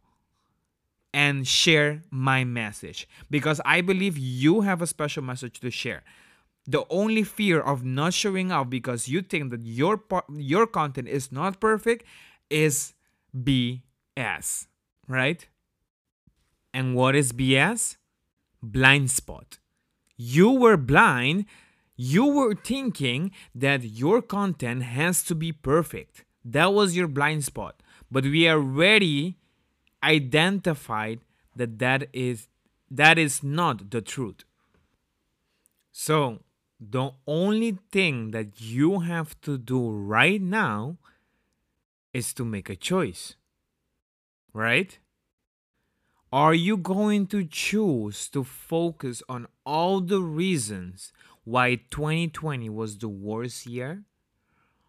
and 1.11 1.47
share 1.47 2.03
my 2.11 2.43
message 2.43 3.07
because 3.31 3.61
I 3.65 3.81
believe 3.81 4.17
you 4.17 4.61
have 4.61 4.81
a 4.81 4.87
special 4.87 5.23
message 5.23 5.59
to 5.61 5.71
share 5.71 6.03
the 6.67 6.85
only 6.89 7.23
fear 7.23 7.59
of 7.59 7.83
not 7.83 8.13
showing 8.13 8.51
up 8.51 8.69
because 8.69 9.07
you 9.07 9.21
think 9.21 9.51
that 9.51 9.65
your 9.65 10.03
your 10.35 10.67
content 10.67 11.07
is 11.07 11.31
not 11.31 11.59
perfect 11.59 12.05
is 12.49 12.93
BS, 13.35 14.67
right? 15.07 15.47
And 16.73 16.95
what 16.95 17.15
is 17.15 17.31
BS? 17.31 17.97
Blind 18.61 19.11
spot. 19.11 19.59
You 20.17 20.51
were 20.51 20.77
blind. 20.77 21.45
You 21.95 22.25
were 22.27 22.55
thinking 22.55 23.31
that 23.53 23.83
your 23.83 24.21
content 24.21 24.83
has 24.83 25.23
to 25.23 25.35
be 25.35 25.51
perfect. 25.51 26.25
That 26.43 26.73
was 26.73 26.95
your 26.95 27.07
blind 27.07 27.45
spot. 27.45 27.81
But 28.11 28.23
we 28.25 28.49
already 28.49 29.37
identified 30.03 31.19
that 31.55 31.79
that 31.79 32.07
is 32.13 32.47
that 32.91 33.17
is 33.17 33.43
not 33.43 33.89
the 33.91 34.01
truth. 34.01 34.43
So, 35.91 36.39
the 36.91 37.11
only 37.27 37.77
thing 37.91 38.31
that 38.31 38.61
you 38.61 38.99
have 38.99 39.39
to 39.41 39.57
do 39.57 39.89
right 39.89 40.41
now 40.41 40.97
is 42.13 42.33
to 42.33 42.45
make 42.45 42.69
a 42.69 42.75
choice. 42.75 43.35
Right? 44.53 44.97
Are 46.31 46.53
you 46.53 46.77
going 46.77 47.27
to 47.27 47.45
choose 47.45 48.29
to 48.29 48.43
focus 48.43 49.23
on 49.29 49.47
all 49.65 50.01
the 50.01 50.21
reasons 50.21 51.13
why 51.43 51.75
2020 51.75 52.69
was 52.69 52.97
the 52.97 53.07
worst 53.07 53.65
year? 53.65 54.03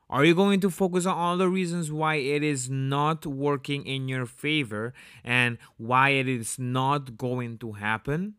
Are 0.09 0.25
you 0.25 0.35
going 0.35 0.61
to 0.61 0.71
focus 0.71 1.05
on 1.05 1.17
all 1.17 1.37
the 1.37 1.49
reasons 1.49 1.91
why 1.91 2.17
it 2.17 2.43
is 2.43 2.71
not 2.71 3.27
working 3.27 3.85
in 3.87 4.09
your 4.09 4.25
favor 4.25 4.95
and 5.25 5.59
why 5.77 6.11
it 6.11 6.29
is 6.29 6.59
not 6.59 7.17
going 7.17 7.59
to 7.59 7.73
happen? 7.73 8.35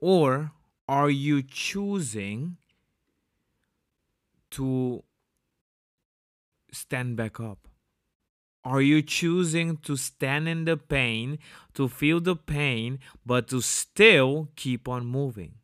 Or 0.00 0.52
are 0.88 1.10
you 1.10 1.42
choosing 1.42 2.56
to 4.52 5.04
stand 6.72 7.16
back 7.16 7.38
up? 7.38 7.68
Are 8.64 8.80
you 8.80 9.02
choosing 9.02 9.76
to 9.78 9.96
stand 9.96 10.48
in 10.48 10.64
the 10.64 10.76
pain, 10.76 11.38
to 11.74 11.88
feel 11.88 12.20
the 12.20 12.36
pain, 12.36 12.98
but 13.24 13.48
to 13.48 13.60
still 13.60 14.48
keep 14.56 14.88
on 14.88 15.06
moving? 15.06 15.54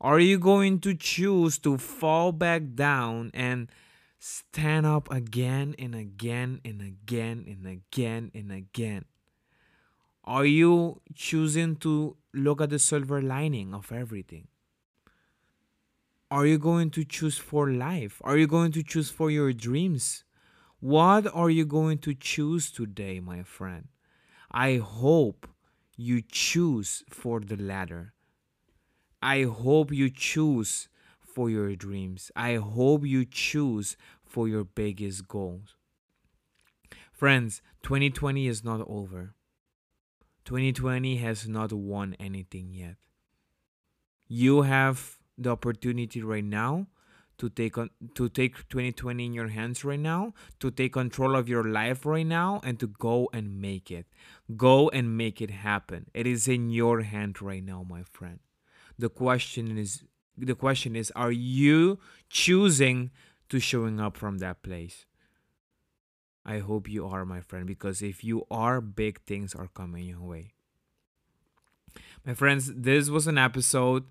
Are 0.00 0.20
you 0.20 0.38
going 0.38 0.80
to 0.80 0.94
choose 0.94 1.58
to 1.58 1.78
fall 1.78 2.32
back 2.32 2.62
down 2.74 3.30
and 3.32 3.70
stand 4.18 4.84
up 4.84 5.10
again 5.10 5.74
and 5.78 5.94
again 5.94 6.60
and 6.64 6.82
again 6.82 7.44
and 7.46 7.66
again 7.66 8.30
and 8.34 8.52
again? 8.52 9.04
Are 10.24 10.44
you 10.44 11.00
choosing 11.14 11.76
to 11.76 12.16
look 12.34 12.60
at 12.60 12.70
the 12.70 12.78
silver 12.78 13.22
lining 13.22 13.74
of 13.74 13.92
everything? 13.92 14.48
Are 16.30 16.46
you 16.46 16.58
going 16.58 16.90
to 16.90 17.04
choose 17.04 17.38
for 17.38 17.70
life? 17.70 18.20
Are 18.24 18.36
you 18.36 18.46
going 18.46 18.72
to 18.72 18.82
choose 18.82 19.10
for 19.10 19.30
your 19.30 19.52
dreams? 19.52 20.24
What 20.80 21.32
are 21.32 21.50
you 21.50 21.64
going 21.64 21.98
to 21.98 22.14
choose 22.14 22.70
today, 22.70 23.20
my 23.20 23.42
friend? 23.42 23.88
I 24.50 24.76
hope 24.76 25.48
you 25.96 26.22
choose 26.22 27.04
for 27.08 27.40
the 27.40 27.56
latter. 27.56 28.14
I 29.22 29.44
hope 29.44 29.92
you 29.92 30.10
choose 30.10 30.88
for 31.20 31.48
your 31.48 31.74
dreams. 31.76 32.30
I 32.36 32.56
hope 32.56 33.06
you 33.06 33.24
choose 33.24 33.96
for 34.24 34.48
your 34.48 34.64
biggest 34.64 35.28
goals. 35.28 35.76
Friends, 37.12 37.62
2020 37.82 38.48
is 38.48 38.64
not 38.64 38.84
over. 38.88 39.34
2020 40.44 41.16
has 41.16 41.48
not 41.48 41.72
won 41.72 42.16
anything 42.20 42.74
yet. 42.74 42.96
You 44.28 44.62
have 44.62 45.18
the 45.36 45.50
opportunity 45.50 46.22
right 46.22 46.44
now 46.44 46.86
to 47.38 47.48
take 47.48 47.76
on 47.76 47.90
to 48.14 48.28
take 48.28 48.56
2020 48.68 49.26
in 49.26 49.32
your 49.32 49.48
hands 49.48 49.84
right 49.84 49.98
now, 49.98 50.34
to 50.60 50.70
take 50.70 50.92
control 50.92 51.34
of 51.34 51.48
your 51.48 51.64
life 51.64 52.06
right 52.06 52.26
now 52.26 52.60
and 52.62 52.78
to 52.78 52.86
go 52.86 53.28
and 53.32 53.60
make 53.60 53.90
it. 53.90 54.06
Go 54.56 54.88
and 54.90 55.16
make 55.16 55.40
it 55.40 55.50
happen. 55.50 56.06
It 56.14 56.26
is 56.26 56.46
in 56.46 56.70
your 56.70 57.02
hand 57.02 57.42
right 57.42 57.64
now, 57.64 57.84
my 57.88 58.02
friend. 58.02 58.38
The 58.98 59.08
question 59.08 59.76
is 59.76 60.04
the 60.36 60.54
question 60.54 60.96
is 60.96 61.10
are 61.12 61.32
you 61.32 61.98
choosing 62.28 63.10
to 63.48 63.58
showing 63.58 64.00
up 64.00 64.16
from 64.16 64.38
that 64.38 64.62
place? 64.62 65.06
I 66.44 66.58
hope 66.58 66.88
you 66.88 67.06
are, 67.06 67.24
my 67.24 67.40
friend, 67.40 67.66
because 67.66 68.02
if 68.02 68.22
you 68.22 68.46
are, 68.50 68.80
big 68.80 69.20
things 69.22 69.54
are 69.54 69.68
coming 69.68 70.04
your 70.04 70.20
way. 70.20 70.52
My 72.24 72.34
friends, 72.34 72.72
this 72.74 73.08
was 73.08 73.26
an 73.26 73.38
episode 73.38 74.04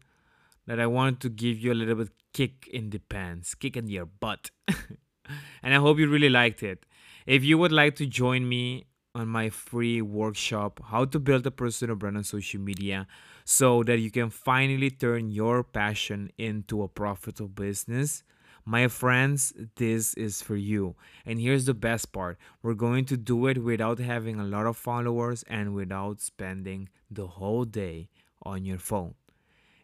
that 0.65 0.79
I 0.79 0.87
wanted 0.87 1.19
to 1.21 1.29
give 1.29 1.59
you 1.59 1.73
a 1.73 1.75
little 1.75 1.95
bit 1.95 2.09
kick 2.33 2.67
in 2.71 2.89
the 2.89 2.99
pants, 2.99 3.53
kick 3.53 3.77
in 3.77 3.87
your 3.87 4.05
butt. 4.05 4.49
and 4.67 5.73
I 5.73 5.77
hope 5.77 5.99
you 5.99 6.09
really 6.09 6.29
liked 6.29 6.63
it. 6.63 6.85
If 7.25 7.43
you 7.43 7.57
would 7.57 7.71
like 7.71 7.95
to 7.97 8.05
join 8.05 8.49
me 8.49 8.85
on 9.15 9.27
my 9.27 9.49
free 9.49 10.01
workshop, 10.01 10.81
How 10.85 11.05
to 11.05 11.19
Build 11.19 11.45
a 11.45 11.51
Personal 11.51 11.95
Brand 11.95 12.17
on 12.17 12.23
Social 12.23 12.59
Media, 12.59 13.07
so 13.45 13.83
that 13.83 13.99
you 13.99 14.09
can 14.09 14.29
finally 14.29 14.89
turn 14.89 15.29
your 15.29 15.63
passion 15.63 16.31
into 16.37 16.81
a 16.81 16.87
profitable 16.87 17.49
business, 17.49 18.23
my 18.65 18.87
friends, 18.87 19.53
this 19.75 20.13
is 20.13 20.41
for 20.41 20.55
you. 20.55 20.95
And 21.25 21.39
here's 21.39 21.65
the 21.65 21.73
best 21.73 22.11
part 22.11 22.37
we're 22.61 22.73
going 22.73 23.05
to 23.05 23.17
do 23.17 23.47
it 23.47 23.63
without 23.63 23.99
having 23.99 24.39
a 24.39 24.45
lot 24.45 24.65
of 24.65 24.77
followers 24.77 25.43
and 25.47 25.73
without 25.73 26.21
spending 26.21 26.89
the 27.11 27.27
whole 27.27 27.65
day 27.65 28.09
on 28.43 28.65
your 28.65 28.79
phone. 28.79 29.15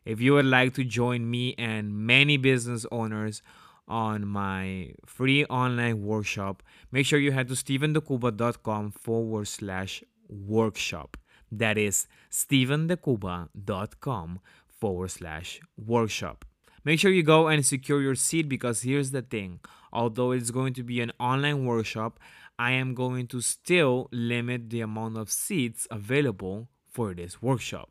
If 0.05 0.21
you 0.21 0.33
would 0.33 0.45
like 0.45 0.73
to 0.75 0.83
join 0.83 1.29
me 1.29 1.55
and 1.57 1.93
many 1.93 2.37
business 2.37 2.85
owners 2.91 3.41
on 3.87 4.25
my 4.25 4.93
free 5.05 5.45
online 5.45 6.03
workshop, 6.03 6.63
make 6.91 7.05
sure 7.05 7.19
you 7.19 7.31
head 7.31 7.47
to 7.49 7.55
stevendecuba.com 7.55 8.91
forward 8.91 9.47
slash 9.47 10.03
workshop. 10.29 11.17
That 11.51 11.77
is 11.77 12.07
stevendecuba.com 12.31 14.39
forward 14.67 15.11
slash 15.11 15.59
workshop. 15.77 16.45
Make 16.83 16.99
sure 16.99 17.11
you 17.11 17.23
go 17.23 17.47
and 17.47 17.65
secure 17.65 18.01
your 18.01 18.15
seat 18.15 18.47
because 18.47 18.81
here's 18.81 19.11
the 19.11 19.21
thing 19.21 19.59
although 19.91 20.31
it's 20.31 20.51
going 20.51 20.73
to 20.73 20.83
be 20.83 21.01
an 21.01 21.11
online 21.19 21.65
workshop, 21.65 22.19
I 22.59 22.71
am 22.71 22.93
going 22.93 23.27
to 23.27 23.41
still 23.41 24.07
limit 24.11 24.69
the 24.69 24.81
amount 24.81 25.17
of 25.17 25.31
seats 25.31 25.87
available 25.89 26.67
for 26.87 27.13
this 27.13 27.41
workshop. 27.41 27.89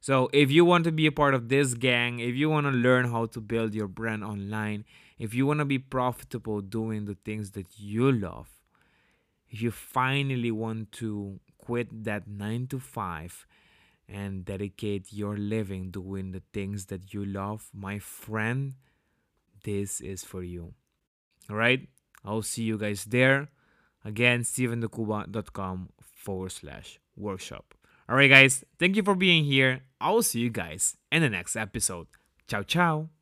So, 0.00 0.30
if 0.32 0.50
you 0.50 0.64
want 0.64 0.84
to 0.84 0.92
be 0.92 1.06
a 1.06 1.12
part 1.12 1.34
of 1.34 1.48
this 1.48 1.74
gang, 1.74 2.20
if 2.20 2.34
you 2.34 2.48
want 2.48 2.66
to 2.66 2.70
learn 2.70 3.10
how 3.10 3.26
to 3.26 3.40
build 3.40 3.74
your 3.74 3.88
brand 3.88 4.22
online, 4.22 4.84
if 5.18 5.34
you 5.34 5.46
want 5.46 5.58
to 5.58 5.64
be 5.64 5.78
profitable 5.78 6.60
doing 6.60 7.06
the 7.06 7.16
things 7.24 7.52
that 7.52 7.66
you 7.78 8.12
love, 8.12 8.48
if 9.48 9.60
you 9.62 9.70
finally 9.70 10.50
want 10.50 10.92
to 10.92 11.40
quit 11.58 12.04
that 12.04 12.28
9 12.28 12.68
to 12.68 12.78
5 12.78 13.46
and 14.08 14.44
dedicate 14.44 15.12
your 15.12 15.36
living 15.36 15.90
doing 15.90 16.32
the 16.32 16.42
things 16.52 16.86
that 16.86 17.12
you 17.12 17.24
love, 17.24 17.68
my 17.72 17.98
friend, 17.98 18.74
this 19.64 20.00
is 20.00 20.24
for 20.24 20.42
you. 20.42 20.74
All 21.50 21.56
right? 21.56 21.88
I'll 22.24 22.42
see 22.42 22.62
you 22.62 22.78
guys 22.78 23.04
there. 23.04 23.48
Again, 24.04 24.42
stevendecuba.com 24.42 25.88
forward 26.00 26.52
slash 26.52 26.98
workshop. 27.16 27.74
All 28.08 28.16
right, 28.16 28.30
guys, 28.30 28.64
thank 28.78 28.94
you 28.94 29.02
for 29.02 29.16
being 29.16 29.44
here. 29.44 29.82
I 30.00 30.10
will 30.10 30.22
see 30.22 30.40
you 30.40 30.50
guys 30.50 30.96
in 31.10 31.22
the 31.22 31.30
next 31.30 31.56
episode. 31.56 32.06
Ciao, 32.46 32.62
ciao. 32.62 33.15